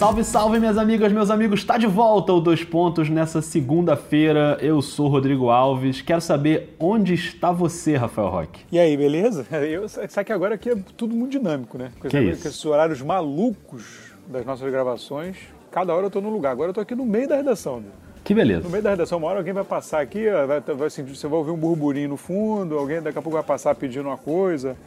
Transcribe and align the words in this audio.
Salve, 0.00 0.24
salve, 0.24 0.58
minhas 0.58 0.78
amigas, 0.78 1.12
meus 1.12 1.28
amigos. 1.28 1.60
Está 1.60 1.76
de 1.76 1.86
volta 1.86 2.32
o 2.32 2.40
Dois 2.40 2.64
Pontos 2.64 3.10
nessa 3.10 3.42
segunda-feira. 3.42 4.56
Eu 4.58 4.80
sou 4.80 5.08
Rodrigo 5.08 5.50
Alves. 5.50 6.00
Quero 6.00 6.22
saber 6.22 6.74
onde 6.80 7.12
está 7.12 7.52
você, 7.52 7.96
Rafael 7.96 8.28
Roque. 8.28 8.64
E 8.72 8.78
aí, 8.78 8.96
beleza? 8.96 9.46
Eu, 9.62 9.86
sabe 9.90 10.24
que 10.24 10.32
agora 10.32 10.54
aqui 10.54 10.70
é 10.70 10.76
tudo 10.96 11.14
muito 11.14 11.32
dinâmico, 11.32 11.76
né? 11.76 11.92
Com, 12.00 12.08
que 12.08 12.18
isso? 12.18 12.42
com 12.42 12.48
esses 12.48 12.64
horários 12.64 13.02
malucos 13.02 14.14
das 14.26 14.46
nossas 14.46 14.70
gravações. 14.70 15.36
Cada 15.70 15.94
hora 15.94 16.06
eu 16.06 16.10
tô 16.10 16.22
num 16.22 16.30
lugar. 16.30 16.52
Agora 16.52 16.70
eu 16.70 16.74
tô 16.74 16.80
aqui 16.80 16.94
no 16.94 17.04
meio 17.04 17.28
da 17.28 17.36
redação. 17.36 17.80
Né? 17.80 17.88
Que 18.24 18.32
beleza. 18.32 18.62
No 18.62 18.70
meio 18.70 18.82
da 18.82 18.88
redação, 18.88 19.18
uma 19.18 19.28
hora 19.28 19.40
alguém 19.40 19.52
vai 19.52 19.64
passar 19.64 20.00
aqui, 20.00 20.24
vai, 20.30 20.60
vai 20.60 20.88
sentir, 20.88 21.14
você 21.14 21.28
vai 21.28 21.38
ouvir 21.38 21.50
um 21.50 21.58
burburinho 21.58 22.08
no 22.08 22.16
fundo, 22.16 22.78
alguém 22.78 23.02
daqui 23.02 23.18
a 23.18 23.22
pouco 23.22 23.36
vai 23.36 23.44
passar 23.44 23.74
pedindo 23.74 24.08
uma 24.08 24.16
coisa. 24.16 24.78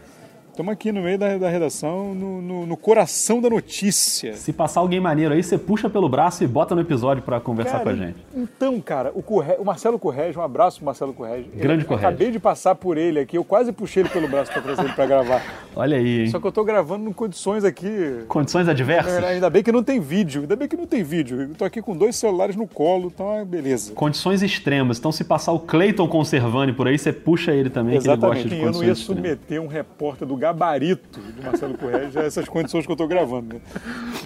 Estamos 0.54 0.72
aqui 0.72 0.92
no 0.92 1.02
meio 1.02 1.18
da, 1.18 1.36
da 1.36 1.50
redação, 1.50 2.14
no, 2.14 2.40
no, 2.40 2.66
no, 2.68 2.78
coração 2.78 3.42
da 3.42 3.50
notícia. 3.50 4.36
Se 4.36 4.54
passar 4.54 4.82
alguém 4.82 5.00
maneiro 5.00 5.34
aí, 5.34 5.42
você 5.42 5.58
puxa 5.58 5.90
pelo 5.90 6.08
braço 6.08 6.44
e 6.44 6.48
bota 6.48 6.76
no 6.76 6.82
episódio 6.82 7.24
para 7.24 7.40
conversar 7.40 7.80
cara, 7.80 7.84
com 7.86 7.90
a 7.90 7.96
gente. 7.96 8.18
Então, 8.36 8.80
cara, 8.80 9.12
o, 9.16 9.24
Corre... 9.24 9.56
o 9.58 9.66
Marcelo 9.66 9.98
Correge, 9.98 10.38
um 10.38 10.44
abraço 10.44 10.78
pro 10.78 10.86
Marcelo 10.86 11.12
Correge. 11.12 11.50
Grande 11.56 11.86
Correge. 11.86 12.06
Acabei 12.06 12.30
de 12.30 12.38
passar 12.38 12.76
por 12.76 13.00
ele 13.00 13.20
aqui, 13.20 13.36
eu 13.36 13.44
quase 13.44 13.72
puxei 13.72 14.04
ele 14.04 14.10
pelo 14.10 14.28
braço 14.28 14.52
para 14.52 14.62
trazer 14.62 14.84
ele 14.84 14.94
para 14.94 15.08
gravar. 15.08 15.44
Olha 15.76 15.98
aí, 15.98 16.20
hein? 16.22 16.30
Só 16.30 16.40
que 16.40 16.46
eu 16.46 16.52
tô 16.52 16.64
gravando 16.64 17.10
em 17.10 17.14
condições 17.14 17.64
aqui. 17.64 18.24
Condições 18.28 18.68
adversas? 18.68 19.24
Ainda 19.24 19.50
bem 19.50 19.64
que 19.64 19.72
não 19.72 19.82
tem 19.82 20.00
vídeo, 20.00 20.42
ainda 20.42 20.56
bem 20.56 20.68
que 20.68 20.78
não 20.78 20.86
tem 20.86 21.02
vídeo. 21.02 21.42
Eu 21.42 21.56
tô 21.56 21.66
aqui 21.66 21.82
com 21.82 21.98
dois 21.98 22.16
celulares 22.16 22.56
no 22.56 22.68
colo, 22.68 23.12
então 23.12 23.40
é 23.40 23.44
beleza. 23.44 23.94
Condições 23.94 24.44
extremas. 24.44 25.00
Então, 25.00 25.12
se 25.12 25.24
passar 25.24 25.52
o 25.52 25.60
Cleiton 25.60 26.08
Conservani 26.08 26.74
por 26.74 26.88
aí, 26.88 27.00
você 27.00 27.12
puxa 27.12 27.52
ele 27.54 27.72
também, 27.72 27.96
Exatamente. 27.96 28.48
que 28.50 28.54
ele 28.54 28.62
gosta 28.62 28.72
de 28.72 28.78
eu 28.78 28.82
não 28.84 28.88
ia 28.88 28.94
submeter 28.94 29.60
um 29.60 29.66
repórter 29.66 30.28
do 30.28 30.43
gabarito 30.44 31.22
do 31.22 31.42
Marcelo 31.42 31.78
Correia, 31.78 32.10
essas 32.18 32.50
condições 32.50 32.86
que 32.86 32.92
eu 32.92 32.96
estou 32.96 33.08
gravando. 33.08 33.56
Né? 33.56 33.62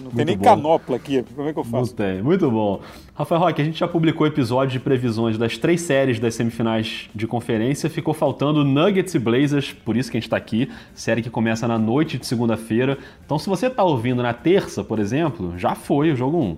Não 0.02 0.10
tem 0.10 0.26
Muito 0.26 0.26
nem 0.26 0.38
bom. 0.38 0.44
canopla 0.44 0.96
aqui, 0.96 1.24
como 1.36 1.48
é 1.48 1.54
que 1.54 1.60
eu 1.60 1.64
faço? 1.64 1.92
Não 1.92 1.96
tem, 1.96 2.24
muito 2.24 2.50
bom. 2.50 2.82
Rafael 3.14 3.40
Roque, 3.40 3.62
a 3.62 3.66
gente 3.66 3.78
já 3.78 3.88
publicou 3.88 4.26
episódio 4.26 4.74
de 4.74 4.80
previsões 4.80 5.38
das 5.38 5.60
três 5.60 5.82
séries 5.82 6.20
das 6.20 6.34
semifinais 6.34 7.08
de 7.14 7.28
conferência. 7.28 7.88
Ficou 7.88 8.16
faltando 8.16 8.64
Nuggets 8.64 9.14
e 9.14 9.20
Blazers, 9.20 9.74
por 9.74 9.96
isso 9.96 10.10
que 10.10 10.18
a 10.18 10.20
gente 10.20 10.28
está 10.28 10.38
aqui. 10.38 10.72
Série 10.96 11.22
que 11.22 11.30
começa 11.30 11.68
na 11.68 11.78
noite 11.78 12.18
de 12.18 12.26
segunda-feira. 12.26 12.98
Então, 13.24 13.38
se 13.38 13.48
você 13.48 13.68
está 13.68 13.84
ouvindo 13.84 14.24
na 14.24 14.34
terça, 14.34 14.84
por 14.84 14.98
exemplo, 14.98 15.54
já 15.56 15.76
foi 15.76 16.12
o 16.12 16.16
jogo 16.16 16.38
1. 16.40 16.58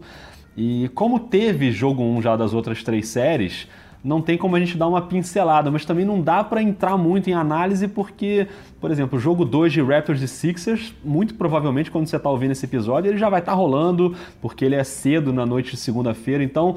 E 0.55 0.89
como 0.95 1.19
teve 1.19 1.69
jogo 1.71 2.01
1 2.01 2.21
já 2.21 2.37
das 2.37 2.53
outras 2.53 2.81
três 2.81 3.09
séries, 3.09 3.67
não 4.03 4.21
tem 4.21 4.37
como 4.37 4.55
a 4.55 4.59
gente 4.59 4.77
dar 4.77 4.87
uma 4.87 5.01
pincelada, 5.01 5.69
mas 5.69 5.83
também 5.83 6.05
não 6.05 6.21
dá 6.21 6.43
para 6.43 6.61
entrar 6.61 6.97
muito 6.97 7.29
em 7.29 7.33
análise 7.33 7.87
porque, 7.87 8.47
por 8.79 8.91
exemplo, 8.91 9.17
o 9.17 9.21
jogo 9.21 9.43
2 9.43 9.73
de 9.73 9.81
Raptors 9.81 10.21
e 10.21 10.27
Sixers, 10.27 10.93
muito 11.03 11.33
provavelmente 11.33 11.91
quando 11.91 12.07
você 12.07 12.15
está 12.15 12.29
ouvindo 12.29 12.51
esse 12.51 12.65
episódio, 12.65 13.09
ele 13.11 13.17
já 13.17 13.29
vai 13.29 13.41
estar 13.41 13.51
tá 13.51 13.57
rolando, 13.57 14.15
porque 14.41 14.63
ele 14.63 14.75
é 14.75 14.83
cedo 14.83 15.33
na 15.33 15.45
noite 15.45 15.71
de 15.71 15.77
segunda-feira, 15.77 16.43
então 16.43 16.75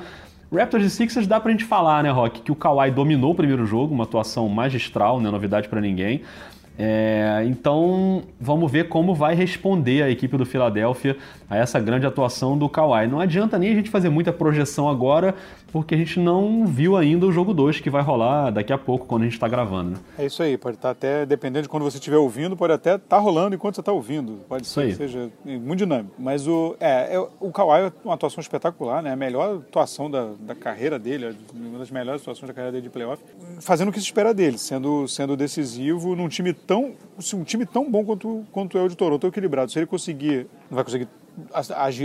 Raptors 0.52 0.84
e 0.84 0.90
Sixers 0.90 1.26
dá 1.26 1.40
pra 1.40 1.50
gente 1.50 1.64
falar, 1.64 2.02
né, 2.02 2.10
Rock, 2.10 2.42
que 2.42 2.52
o 2.52 2.56
Kawhi 2.56 2.90
dominou 2.90 3.32
o 3.32 3.34
primeiro 3.34 3.64
jogo, 3.64 3.94
uma 3.94 4.04
atuação 4.04 4.48
magistral, 4.48 5.20
não 5.20 5.28
é 5.28 5.32
novidade 5.32 5.68
para 5.68 5.80
ninguém. 5.80 6.22
É, 6.78 7.44
então 7.46 8.22
vamos 8.40 8.70
ver 8.70 8.88
como 8.88 9.14
vai 9.14 9.34
responder 9.34 10.02
a 10.02 10.10
equipe 10.10 10.36
do 10.36 10.46
Philadelphia 10.46 11.16
a 11.52 11.56
essa 11.56 11.78
grande 11.78 12.06
atuação 12.06 12.56
do 12.56 12.66
Kawhi. 12.66 13.06
Não 13.06 13.20
adianta 13.20 13.58
nem 13.58 13.70
a 13.70 13.74
gente 13.74 13.90
fazer 13.90 14.08
muita 14.08 14.32
projeção 14.32 14.88
agora, 14.88 15.34
porque 15.70 15.94
a 15.94 15.98
gente 15.98 16.18
não 16.18 16.66
viu 16.66 16.96
ainda 16.96 17.26
o 17.26 17.32
jogo 17.32 17.52
2 17.52 17.78
que 17.80 17.90
vai 17.90 18.02
rolar 18.02 18.50
daqui 18.50 18.72
a 18.72 18.78
pouco, 18.78 19.06
quando 19.06 19.22
a 19.22 19.24
gente 19.26 19.34
está 19.34 19.46
gravando. 19.46 19.90
Né? 19.90 19.96
É 20.18 20.26
isso 20.26 20.42
aí, 20.42 20.56
pode 20.56 20.76
estar 20.76 20.90
até, 20.90 21.26
dependendo 21.26 21.64
de 21.64 21.68
quando 21.68 21.82
você 21.82 21.98
estiver 21.98 22.16
ouvindo, 22.16 22.56
pode 22.56 22.72
até 22.72 22.94
estar 22.94 23.16
tá 23.16 23.18
rolando 23.18 23.54
enquanto 23.54 23.74
você 23.74 23.82
está 23.82 23.92
ouvindo. 23.92 24.40
Pode 24.48 24.64
Isso 24.64 24.72
ser 24.72 24.80
aí. 24.80 24.90
que 24.92 24.96
seja 24.96 25.30
muito 25.44 25.80
dinâmico. 25.80 26.14
Mas 26.18 26.48
o, 26.48 26.74
é, 26.80 27.16
é, 27.16 27.28
o 27.38 27.50
Kawhi 27.52 27.86
é 27.86 27.92
uma 28.02 28.14
atuação 28.14 28.40
espetacular, 28.40 29.02
né? 29.02 29.12
A 29.12 29.16
melhor 29.16 29.56
atuação 29.56 30.10
da, 30.10 30.30
da 30.40 30.54
carreira 30.54 30.98
dele, 30.98 31.36
uma 31.54 31.78
das 31.78 31.90
melhores 31.90 32.22
atuações 32.22 32.48
da 32.48 32.54
carreira 32.54 32.72
dele 32.72 32.84
de 32.84 32.90
playoff, 32.90 33.22
fazendo 33.60 33.90
o 33.90 33.92
que 33.92 34.00
se 34.00 34.06
espera 34.06 34.32
dele, 34.32 34.56
sendo, 34.56 35.06
sendo 35.06 35.36
decisivo 35.36 36.16
num 36.16 36.28
time 36.28 36.54
tão, 36.54 36.92
um 37.34 37.44
time 37.44 37.66
tão 37.66 37.90
bom 37.90 38.04
quanto, 38.04 38.44
quanto 38.50 38.78
é 38.78 38.82
o 38.82 38.88
de 38.88 38.96
Toronto, 38.96 39.26
equilibrado. 39.26 39.70
Se 39.70 39.78
ele 39.78 39.86
conseguir, 39.86 40.46
não 40.70 40.76
vai 40.76 40.84
conseguir 40.84 41.08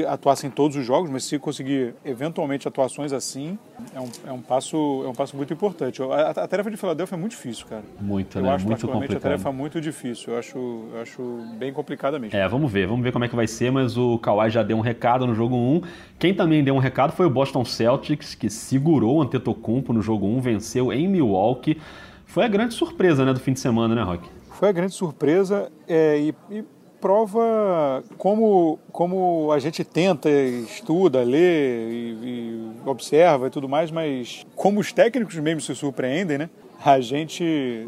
atuar 0.07 0.38
em 0.43 0.49
todos 0.49 0.77
os 0.77 0.85
jogos, 0.85 1.09
mas 1.09 1.25
se 1.25 1.38
conseguir 1.38 1.93
eventualmente 2.05 2.67
atuações 2.67 3.11
assim, 3.11 3.57
é 3.93 3.99
um, 3.99 4.09
é 4.27 4.31
um, 4.31 4.41
passo, 4.41 5.03
é 5.05 5.09
um 5.09 5.13
passo 5.13 5.35
muito 5.35 5.53
importante. 5.53 6.01
A, 6.01 6.29
a 6.29 6.47
tarefa 6.47 6.71
de 6.71 6.77
Filadélfia 6.77 7.15
é 7.15 7.19
muito 7.19 7.31
difícil, 7.31 7.66
cara. 7.67 7.83
Muito, 7.99 8.37
eu 8.37 8.43
né? 8.43 8.49
acho 8.49 8.66
muito 8.66 8.69
particularmente 8.69 9.11
a 9.11 9.16
complicado. 9.16 9.31
tarefa 9.31 9.51
muito 9.51 9.81
difícil. 9.81 10.33
Eu 10.33 10.39
acho, 10.39 10.57
eu 10.93 11.01
acho 11.01 11.21
bem 11.57 11.73
complicada 11.73 12.17
mesmo. 12.17 12.37
É, 12.37 12.47
vamos 12.47 12.71
ver, 12.71 12.87
vamos 12.87 13.03
ver 13.03 13.11
como 13.11 13.25
é 13.25 13.27
que 13.27 13.35
vai 13.35 13.47
ser, 13.47 13.71
mas 13.71 13.97
o 13.97 14.17
Kawhi 14.19 14.49
já 14.49 14.63
deu 14.63 14.77
um 14.77 14.81
recado 14.81 15.27
no 15.27 15.35
jogo 15.35 15.55
1. 15.55 15.81
Quem 16.17 16.33
também 16.33 16.63
deu 16.63 16.75
um 16.75 16.79
recado 16.79 17.11
foi 17.11 17.25
o 17.25 17.29
Boston 17.29 17.66
Celtics, 17.66 18.33
que 18.33 18.49
segurou 18.49 19.17
o 19.17 19.21
Antetokounmpo 19.21 19.91
no 19.91 20.01
jogo 20.01 20.25
1, 20.25 20.39
venceu 20.39 20.93
em 20.93 21.07
Milwaukee. 21.07 21.79
Foi 22.25 22.45
a 22.45 22.47
grande 22.47 22.73
surpresa, 22.73 23.25
né, 23.25 23.33
do 23.33 23.39
fim 23.39 23.53
de 23.53 23.59
semana, 23.59 23.93
né, 23.95 24.03
Rock? 24.03 24.29
Foi 24.51 24.69
a 24.69 24.71
grande 24.71 24.93
surpresa 24.93 25.71
é, 25.87 26.19
e, 26.19 26.35
e 26.49 26.63
prova 27.02 28.03
como, 28.18 28.80
como 28.91 29.52
a 29.52 29.59
gente 29.59 29.84
tenta, 29.84 30.30
estuda, 30.30 31.24
lê 31.24 31.90
e, 31.90 32.18
e, 32.24 32.90
observa 32.90 33.47
e 33.47 33.50
tudo 33.50 33.68
mais, 33.69 33.91
mas 33.91 34.46
como 34.56 34.80
os 34.80 34.91
técnicos 34.91 35.35
mesmo 35.35 35.62
se 35.62 35.74
surpreendem, 35.75 36.38
né? 36.38 36.50
A 36.84 37.00
gente, 37.00 37.44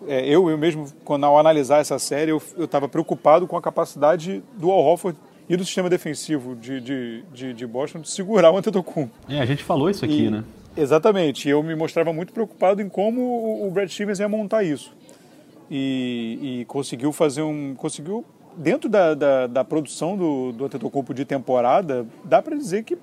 é, 0.07 0.27
eu, 0.27 0.49
eu 0.49 0.57
mesmo, 0.57 0.85
quando 1.05 1.23
ao 1.25 1.37
analisar 1.37 1.79
essa 1.79 1.99
série, 1.99 2.31
eu 2.31 2.41
estava 2.57 2.87
preocupado 2.89 3.45
com 3.47 3.55
a 3.55 3.61
capacidade 3.61 4.43
do 4.57 4.71
Al 4.71 4.79
Horford 4.83 5.17
e 5.47 5.55
do 5.55 5.63
sistema 5.63 5.89
defensivo 5.89 6.55
de, 6.55 6.81
de, 6.81 7.23
de, 7.33 7.53
de 7.53 7.67
Boston 7.67 7.99
de 7.99 8.09
segurar 8.09 8.51
o 8.51 8.57
Antetokounmpo. 8.57 9.13
É, 9.29 9.39
a 9.39 9.45
gente 9.45 9.63
falou 9.63 9.89
isso 9.89 10.03
aqui, 10.05 10.25
E- 10.25 10.29
né? 10.31 10.43
Exatamente. 10.77 11.47
Eu 11.49 11.61
me 11.61 11.75
mostrava 11.75 12.11
muito 12.13 12.31
preocupado 12.33 12.81
em 12.81 12.87
como 12.89 13.65
o- 13.65 13.69
Brad 13.71 13.89
Stevens 13.89 14.19
ia 14.19 14.29
montar 14.29 14.63
isso. 14.63 14.91
E, 15.69 16.61
e 16.61 16.65
conseguiu 16.65 17.11
fazer 17.11 17.41
um... 17.41 17.75
Conseguiu, 17.75 18.25
dentro 18.57 18.89
da, 18.89 19.13
da, 19.13 19.47
da 19.47 19.63
produção 19.63 20.17
do, 20.17 20.51
do 20.51 20.65
Antetokounmpo 20.65 21.13
de 21.13 21.25
temporada, 21.25 22.05
dá 22.23 22.41
para 22.41 22.55
dizer 22.55 22.83
que 22.83 22.97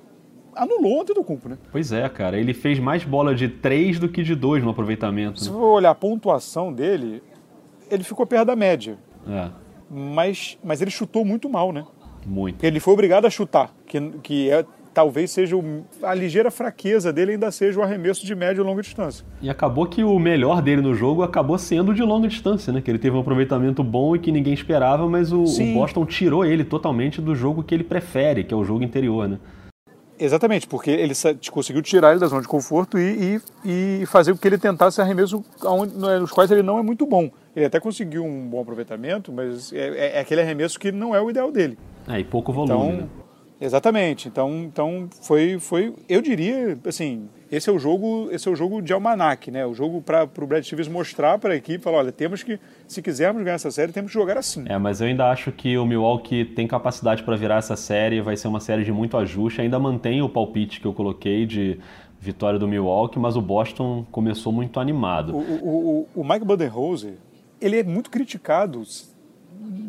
anulou 0.54 0.98
o 0.98 1.00
Antetokounmpo, 1.02 1.48
né? 1.48 1.58
Pois 1.70 1.92
é, 1.92 2.08
cara. 2.08 2.38
Ele 2.38 2.54
fez 2.54 2.78
mais 2.78 3.04
bola 3.04 3.34
de 3.34 3.48
3 3.48 3.98
do 3.98 4.08
que 4.08 4.22
de 4.22 4.34
2 4.34 4.64
no 4.64 4.70
aproveitamento. 4.70 5.40
Se 5.40 5.50
Né? 5.50 5.56
for 5.56 5.64
olhar 5.66 5.90
a 5.90 5.94
pontuação 5.94 6.72
dele, 6.72 7.22
ele 7.90 8.02
ficou 8.04 8.26
perto 8.26 8.46
da 8.46 8.56
média. 8.56 8.98
É, 9.28 9.50
Mas, 9.90 10.58
mas 10.64 10.80
ele 10.82 10.90
chutou 10.90 11.24
muito 11.24 11.48
mal, 11.48 11.72
né? 11.72 11.84
muito. 12.24 12.64
Ele 12.64 12.80
foi 12.80 12.92
obrigado 12.92 13.24
a 13.26 13.30
chutar, 13.30 13.72
que, 13.86 14.00
que 14.22 14.50
é, 14.50 14.64
talvez 14.96 15.30
seja 15.30 15.54
o- 15.58 15.84
a 16.02 16.14
ligeira 16.14 16.50
fraqueza 16.50 17.12
dele 17.12 17.32
ainda 17.32 17.50
seja 17.50 17.78
o 17.78 17.82
arremesso 17.82 18.24
de 18.24 18.34
média 18.34 18.62
e 18.62 18.64
longa 18.64 18.80
distância. 18.80 19.26
E 19.42 19.50
acabou 19.50 19.84
que 19.86 20.02
o 20.02 20.18
melhor 20.18 20.62
dele 20.62 20.80
no 20.80 20.94
jogo 20.94 21.22
acabou 21.22 21.58
sendo 21.58 21.92
de 21.92 22.02
longa 22.02 22.26
distância, 22.26 22.72
né? 22.72 22.80
Que 22.80 22.90
ele 22.90 22.98
teve 22.98 23.14
um 23.14 23.20
aproveitamento 23.20 23.84
bom 23.84 24.16
e 24.16 24.18
que 24.18 24.32
ninguém 24.32 24.54
esperava, 24.54 25.06
mas 25.06 25.32
o, 25.32 25.42
o. 25.42 25.74
Boston 25.74 26.06
tirou 26.06 26.46
ele 26.46 26.64
totalmente 26.64 27.20
do 27.20 27.34
jogo 27.34 27.62
que 27.62 27.74
ele 27.74 27.84
prefere, 27.84 28.42
que 28.42 28.54
é 28.54 28.56
o 28.56 28.64
jogo 28.64 28.82
interior, 28.82 29.28
né? 29.28 29.38
Exatamente, 30.18 30.66
porque 30.66 30.90
ele 30.90 31.12
conseguiu 31.50 31.82
tirar 31.82 32.12
ele 32.12 32.20
da 32.20 32.26
zona 32.26 32.40
de 32.40 32.48
conforto 32.48 32.98
e, 32.98 33.38
e, 33.62 34.00
e 34.02 34.06
fazer 34.06 34.32
com 34.32 34.38
que 34.38 34.48
ele 34.48 34.56
tentasse 34.56 34.98
arremesso 34.98 35.44
aonde- 35.62 35.94
nos 35.94 36.30
quais 36.32 36.50
ele 36.50 36.62
não 36.62 36.78
é 36.78 36.82
muito 36.82 37.04
bom. 37.04 37.30
Ele 37.54 37.66
até 37.66 37.78
conseguiu 37.78 38.24
um 38.24 38.48
bom 38.48 38.62
aproveitamento, 38.62 39.30
mas 39.30 39.70
é, 39.74 39.88
é- 39.88 40.16
é 40.16 40.20
aquele 40.20 40.40
arremesso 40.40 40.80
que 40.80 40.90
não 40.90 41.14
é 41.14 41.20
o 41.20 41.28
ideal 41.28 41.52
dele. 41.52 41.76
É, 42.08 42.18
e 42.18 42.24
pouco 42.24 42.50
volume, 42.50 42.72
Então, 42.74 42.92
né? 43.02 43.06
Exatamente. 43.60 44.28
Então, 44.28 44.64
então 44.64 45.08
foi, 45.22 45.58
foi, 45.58 45.94
eu 46.08 46.20
diria, 46.20 46.78
assim, 46.86 47.28
esse 47.50 47.70
é 47.70 47.72
o 47.72 47.78
jogo, 47.78 48.28
esse 48.30 48.48
é 48.48 48.50
o 48.50 48.56
jogo 48.56 48.82
de 48.82 48.92
almanac, 48.92 49.50
né? 49.50 49.64
O 49.64 49.72
jogo 49.72 50.02
para 50.02 50.24
o 50.24 50.46
Brad 50.46 50.64
Stevens 50.64 50.88
mostrar 50.88 51.38
para 51.38 51.54
a 51.54 51.56
equipe, 51.56 51.82
falar, 51.82 51.98
olha, 51.98 52.12
temos 52.12 52.42
que, 52.42 52.58
se 52.88 53.00
quisermos 53.00 53.42
ganhar 53.42 53.54
essa 53.54 53.70
série, 53.70 53.92
temos 53.92 54.10
que 54.10 54.18
jogar 54.18 54.36
assim. 54.36 54.64
É, 54.66 54.76
mas 54.78 55.00
eu 55.00 55.06
ainda 55.06 55.30
acho 55.30 55.52
que 55.52 55.78
o 55.78 55.86
Milwaukee 55.86 56.44
tem 56.44 56.66
capacidade 56.66 57.22
para 57.22 57.36
virar 57.36 57.56
essa 57.56 57.76
série, 57.76 58.20
vai 58.20 58.36
ser 58.36 58.48
uma 58.48 58.60
série 58.60 58.84
de 58.84 58.92
muito 58.92 59.16
ajuste. 59.16 59.60
Ainda 59.60 59.78
mantém 59.78 60.22
o 60.22 60.28
palpite 60.28 60.80
que 60.80 60.86
eu 60.86 60.92
coloquei 60.92 61.46
de 61.46 61.78
vitória 62.18 62.58
do 62.58 62.66
Milwaukee, 62.66 63.18
mas 63.18 63.36
o 63.36 63.40
Boston 63.40 64.04
começou 64.10 64.52
muito 64.52 64.80
animado. 64.80 65.36
O, 65.36 65.40
o, 65.40 66.08
o, 66.14 66.20
o 66.20 66.24
Mike 66.24 66.44
Budenholzer, 66.44 67.14
ele 67.60 67.78
é 67.78 67.84
muito 67.84 68.10
criticado 68.10 68.82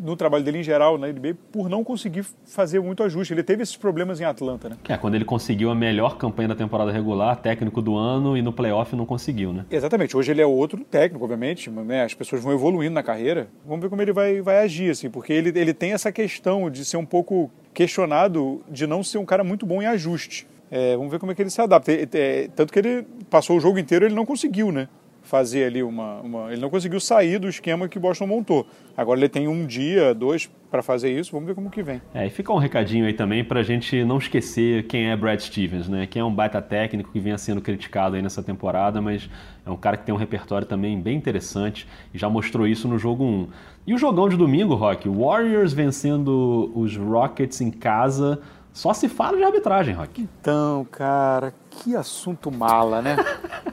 no 0.08 0.16
trabalho 0.16 0.44
dele 0.44 0.58
em 0.58 0.62
geral 0.62 0.96
na 0.96 1.08
NBA 1.08 1.36
por 1.52 1.68
não 1.68 1.84
conseguir 1.84 2.24
fazer 2.46 2.80
muito 2.80 3.02
ajuste. 3.02 3.34
Ele 3.34 3.42
teve 3.42 3.62
esses 3.62 3.76
problemas 3.76 4.20
em 4.20 4.24
Atlanta, 4.24 4.68
né? 4.70 4.76
É, 4.88 4.96
quando 4.96 5.14
ele 5.14 5.24
conseguiu 5.24 5.70
a 5.70 5.74
melhor 5.74 6.16
campanha 6.16 6.48
da 6.48 6.54
temporada 6.54 6.90
regular, 6.90 7.36
técnico 7.36 7.82
do 7.82 7.96
ano, 7.96 8.36
e 8.36 8.42
no 8.42 8.52
playoff 8.52 8.94
não 8.96 9.04
conseguiu, 9.04 9.52
né? 9.52 9.66
Exatamente. 9.70 10.16
Hoje 10.16 10.30
ele 10.30 10.40
é 10.40 10.46
outro 10.46 10.84
técnico, 10.84 11.24
obviamente, 11.24 11.70
né? 11.70 12.04
As 12.04 12.14
pessoas 12.14 12.42
vão 12.42 12.52
evoluindo 12.52 12.94
na 12.94 13.02
carreira. 13.02 13.48
Vamos 13.66 13.82
ver 13.82 13.90
como 13.90 14.00
ele 14.00 14.12
vai, 14.12 14.40
vai 14.40 14.58
agir, 14.58 14.90
assim, 14.90 15.10
porque 15.10 15.32
ele, 15.32 15.58
ele 15.58 15.74
tem 15.74 15.92
essa 15.92 16.10
questão 16.10 16.70
de 16.70 16.84
ser 16.84 16.96
um 16.96 17.06
pouco 17.06 17.50
questionado 17.74 18.62
de 18.68 18.86
não 18.86 19.02
ser 19.02 19.18
um 19.18 19.24
cara 19.24 19.44
muito 19.44 19.66
bom 19.66 19.82
em 19.82 19.86
ajuste. 19.86 20.46
É, 20.70 20.96
vamos 20.96 21.10
ver 21.10 21.18
como 21.18 21.32
é 21.32 21.34
que 21.34 21.42
ele 21.42 21.50
se 21.50 21.60
adapta. 21.60 21.92
É, 21.92 22.08
é, 22.12 22.48
tanto 22.54 22.72
que 22.72 22.78
ele 22.78 23.06
passou 23.30 23.56
o 23.56 23.60
jogo 23.60 23.78
inteiro 23.78 24.04
ele 24.04 24.14
não 24.14 24.26
conseguiu, 24.26 24.70
né? 24.70 24.88
Fazer 25.28 25.64
ali 25.64 25.82
uma, 25.82 26.20
uma, 26.20 26.50
Ele 26.52 26.60
não 26.60 26.70
conseguiu 26.70 26.98
sair 26.98 27.38
do 27.38 27.48
esquema 27.48 27.86
que 27.86 27.98
o 27.98 28.00
Boston 28.00 28.26
montou. 28.26 28.66
Agora 28.96 29.20
ele 29.20 29.28
tem 29.28 29.46
um 29.46 29.66
dia, 29.66 30.14
dois 30.14 30.50
para 30.70 30.82
fazer 30.82 31.10
isso. 31.12 31.32
Vamos 31.32 31.46
ver 31.46 31.54
como 31.54 31.68
que 31.68 31.82
vem. 31.82 32.00
É, 32.14 32.26
e 32.26 32.30
fica 32.30 32.50
um 32.50 32.56
recadinho 32.56 33.04
aí 33.04 33.12
também 33.12 33.44
para 33.44 33.60
a 33.60 33.62
gente 33.62 34.02
não 34.04 34.16
esquecer 34.16 34.86
quem 34.86 35.10
é 35.10 35.16
Brad 35.16 35.38
Stevens, 35.38 35.86
né? 35.86 36.06
Quem 36.06 36.20
é 36.20 36.24
um 36.24 36.34
baita 36.34 36.62
técnico 36.62 37.12
que 37.12 37.20
vinha 37.20 37.36
sendo 37.36 37.60
criticado 37.60 38.16
aí 38.16 38.22
nessa 38.22 38.42
temporada, 38.42 39.02
mas 39.02 39.28
é 39.66 39.70
um 39.70 39.76
cara 39.76 39.98
que 39.98 40.04
tem 40.04 40.14
um 40.14 40.18
repertório 40.18 40.66
também 40.66 40.98
bem 40.98 41.16
interessante 41.16 41.86
e 42.12 42.18
já 42.18 42.28
mostrou 42.30 42.66
isso 42.66 42.88
no 42.88 42.98
jogo 42.98 43.22
1. 43.22 43.48
E 43.86 43.94
o 43.94 43.98
jogão 43.98 44.30
de 44.30 44.36
domingo, 44.36 44.74
Rock? 44.74 45.08
Warriors 45.10 45.74
vencendo 45.74 46.72
os 46.74 46.96
Rockets 46.96 47.60
em 47.60 47.70
casa. 47.70 48.40
Só 48.72 48.94
se 48.94 49.08
fala 49.08 49.36
de 49.36 49.44
arbitragem, 49.44 49.94
Rock. 49.94 50.22
Então, 50.22 50.86
cara, 50.90 51.52
que 51.68 51.96
assunto 51.96 52.50
mala, 52.50 53.02
né? 53.02 53.16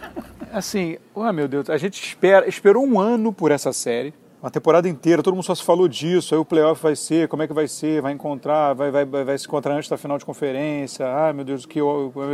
assim, 0.58 0.98
oh 1.14 1.32
meu 1.34 1.48
Deus, 1.48 1.70
a 1.70 1.78
gente 1.78 2.02
espera, 2.02 2.48
esperou 2.48 2.86
um 2.86 3.00
ano 3.00 3.34
por 3.34 3.52
essa 3.52 3.74
série, 3.74 4.14
uma 4.42 4.50
temporada 4.50 4.88
inteira, 4.88 5.22
todo 5.22 5.34
mundo 5.34 5.44
só 5.44 5.56
se 5.56 5.64
falou 5.64 5.88
disso, 5.88 6.34
aí 6.34 6.40
o 6.40 6.46
playoff 6.46 6.82
vai 6.82 6.96
ser, 6.96 7.28
como 7.28 7.44
é 7.44 7.48
que 7.48 7.54
vai 7.54 7.68
ser, 7.68 8.02
vai 8.02 8.14
encontrar, 8.14 8.74
vai, 8.74 8.90
vai, 8.90 9.06
vai, 9.06 9.38
se 9.38 9.48
encontrar 9.48 9.76
antes 9.76 9.90
da 9.90 9.98
final 9.98 10.18
de 10.18 10.26
conferência, 10.26 11.06
ah 11.06 11.34
meu 11.34 11.44
Deus, 11.44 11.66
que, 11.66 11.80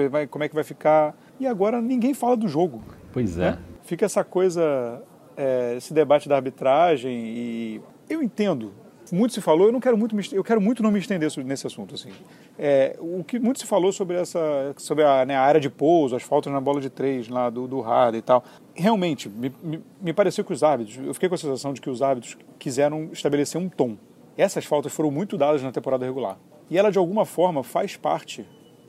vai, 0.10 0.28
como 0.28 0.44
é 0.44 0.50
que 0.50 0.54
vai 0.54 0.64
ficar? 0.64 1.16
E 1.40 1.48
agora 1.48 1.82
ninguém 1.82 2.14
fala 2.14 2.38
do 2.38 2.48
jogo. 2.48 2.84
Pois 3.12 3.38
é. 3.38 3.52
Né? 3.52 3.58
Fica 3.84 4.06
essa 4.06 4.24
coisa, 4.24 5.02
é, 5.36 5.76
esse 5.78 5.94
debate 5.94 6.30
da 6.30 6.36
arbitragem 6.36 7.12
e 7.12 7.82
eu 8.10 8.22
entendo 8.22 8.72
muito 9.12 9.34
se 9.34 9.42
falou, 9.42 9.68
eu 9.68 9.72
não 9.72 9.80
quero 9.80 9.98
muito, 9.98 10.16
eu 10.34 10.44
quero 10.44 10.62
muito 10.62 10.82
não 10.82 10.92
me 10.92 11.00
estender 11.00 11.30
nesse 11.44 11.68
assunto 11.68 11.96
assim. 11.96 12.12
É, 12.58 12.96
o 13.00 13.24
que 13.24 13.40
muito 13.40 13.60
se 13.60 13.66
falou 13.66 13.92
sobre 13.92 14.18
essa, 14.18 14.74
sobre 14.78 15.04
a, 15.04 15.26
né, 15.26 15.36
a, 15.36 15.42
área 15.42 15.60
de 15.60 15.70
pouso, 15.70 16.16
as 16.16 16.24
faltas 16.24 16.52
na 16.52 16.62
bola 16.62 16.80
de 16.80 16.90
três 16.90 17.28
lá 17.28 17.50
do, 17.50 17.68
do 17.68 17.82
Harden 17.82 18.20
e 18.20 18.22
tal, 18.22 18.44
realmente 18.74 19.30
me, 19.30 19.52
me, 19.62 19.84
me, 20.02 20.14
pareceu 20.14 20.44
que 20.44 20.54
os 20.54 20.64
árbitros, 20.64 20.98
eu 21.06 21.14
fiquei 21.14 21.30
com 21.30 21.36
a 21.36 21.38
sensação 21.38 21.74
de 21.74 21.82
que 21.82 21.90
os 21.90 22.02
árbitros 22.02 22.38
quiseram 22.58 23.10
estabelecer 23.12 23.60
um 23.60 23.70
tom. 23.70 23.98
Essas 24.38 24.66
faltas 24.66 24.94
foram 24.94 25.12
muito 25.12 25.38
dadas 25.38 25.62
na 25.62 25.72
temporada 25.72 26.06
regular 26.06 26.38
e 26.70 26.78
ela 26.78 26.90
de 26.90 26.98
alguma 26.98 27.26
forma 27.26 27.64
faz 27.64 27.98
parte 27.98 28.46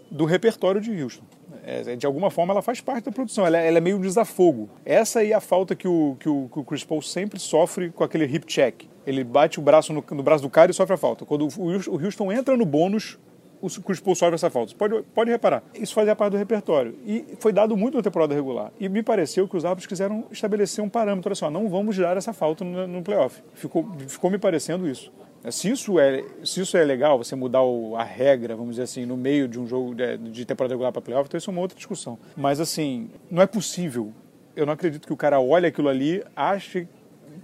do 0.09 0.25
repertório 0.25 0.81
de 0.81 1.03
Houston. 1.03 1.25
É, 1.65 1.97
de 1.97 2.07
alguma 2.07 2.31
forma 2.31 2.53
ela 2.53 2.63
faz 2.63 2.81
parte 2.81 3.05
da 3.05 3.13
produção, 3.13 3.47
ela, 3.47 3.59
é, 3.59 3.67
ela, 3.69 3.79
é 3.79 3.81
meio 3.81 3.97
um 3.97 4.01
desafogo. 4.01 4.71
Essa 4.85 5.25
é 5.25 5.33
a 5.33 5.41
falta 5.41 5.75
que 5.75 5.89
o, 5.89 6.17
que 6.19 6.29
o, 6.29 6.49
que 6.53 6.59
o 6.61 6.65
Chris 6.65 6.85
Paul 6.85 7.03
sempre 7.03 7.39
sofre 7.39 7.91
com 7.91 8.05
aquele 8.05 8.25
hip 8.25 8.47
check. 8.47 8.85
Ele 9.07 9.25
bate 9.25 9.59
o 9.59 9.63
braço 9.63 9.93
no, 9.93 10.05
no 10.11 10.23
braço 10.23 10.43
do 10.43 10.51
cara 10.51 10.71
e 10.71 10.75
sofre 10.75 10.95
a 10.95 10.97
falta. 10.97 11.25
Quando 11.25 11.47
o, 11.47 12.05
Houston 12.05 12.33
entra 12.33 12.57
no 12.57 12.65
bônus, 12.65 13.19
o 13.61 13.69
Chris 13.83 14.01
Paul 14.01 14.15
sofre 14.15 14.35
essa 14.35 14.51
falta. 14.51 14.75
Pode, 14.75 15.03
pode 15.15 15.31
reparar, 15.31 15.63
isso 15.75 15.95
fazia 15.95 16.17
parte 16.17 16.33
do 16.33 16.37
repertório. 16.37 16.97
E 17.07 17.25
foi 17.39 17.53
dado 17.53 17.77
muito 17.77 17.97
na 17.97 18.03
temporada 18.03 18.35
regular. 18.35 18.73
E 18.79 18.89
me 18.89 19.03
pareceu 19.03 19.47
que 19.47 19.57
os 19.57 19.65
árbitros 19.65 19.87
quiseram 19.87 20.25
estabelecer 20.31 20.83
um 20.85 20.89
parâmetro. 20.89 21.29
Olha 21.29 21.35
só, 21.35 21.51
não 21.51 21.69
vamos 21.69 21.97
dar 21.97 22.17
essa 22.17 22.33
falta 22.33 22.65
no, 22.65 22.87
no 22.87 23.03
playoff. 23.03 23.43
Ficou, 23.55 23.89
ficou 24.09 24.31
me 24.31 24.39
parecendo 24.39 24.89
isso. 24.89 25.13
Se 25.51 25.71
isso 25.71 25.99
é, 25.99 26.25
se 26.45 26.61
isso 26.61 26.77
é 26.77 26.85
legal, 26.85 27.19
você 27.19 27.35
mudar 27.35 27.63
o, 27.63 27.97
a 27.97 28.05
regra, 28.05 28.55
vamos 28.55 28.73
dizer 28.73 28.85
assim, 28.85 29.05
no 29.05 29.17
meio 29.17 29.49
de 29.49 29.59
um 29.59 29.67
jogo 29.67 29.93
de, 29.93 30.17
de 30.17 30.45
temporada 30.45 30.73
regular 30.73 30.93
para 30.93 31.03
playoff, 31.03 31.27
então 31.27 31.37
isso 31.37 31.51
é 31.51 31.53
uma 31.53 31.61
outra 31.61 31.77
discussão. 31.77 32.17
Mas 32.37 32.61
assim, 32.61 33.11
não 33.29 33.43
é 33.43 33.47
possível. 33.47 34.13
Eu 34.55 34.67
não 34.67 34.73
acredito 34.73 35.05
que 35.05 35.13
o 35.13 35.17
cara 35.17 35.41
olhe 35.41 35.67
aquilo 35.67 35.89
ali, 35.89 36.23
ache 36.37 36.87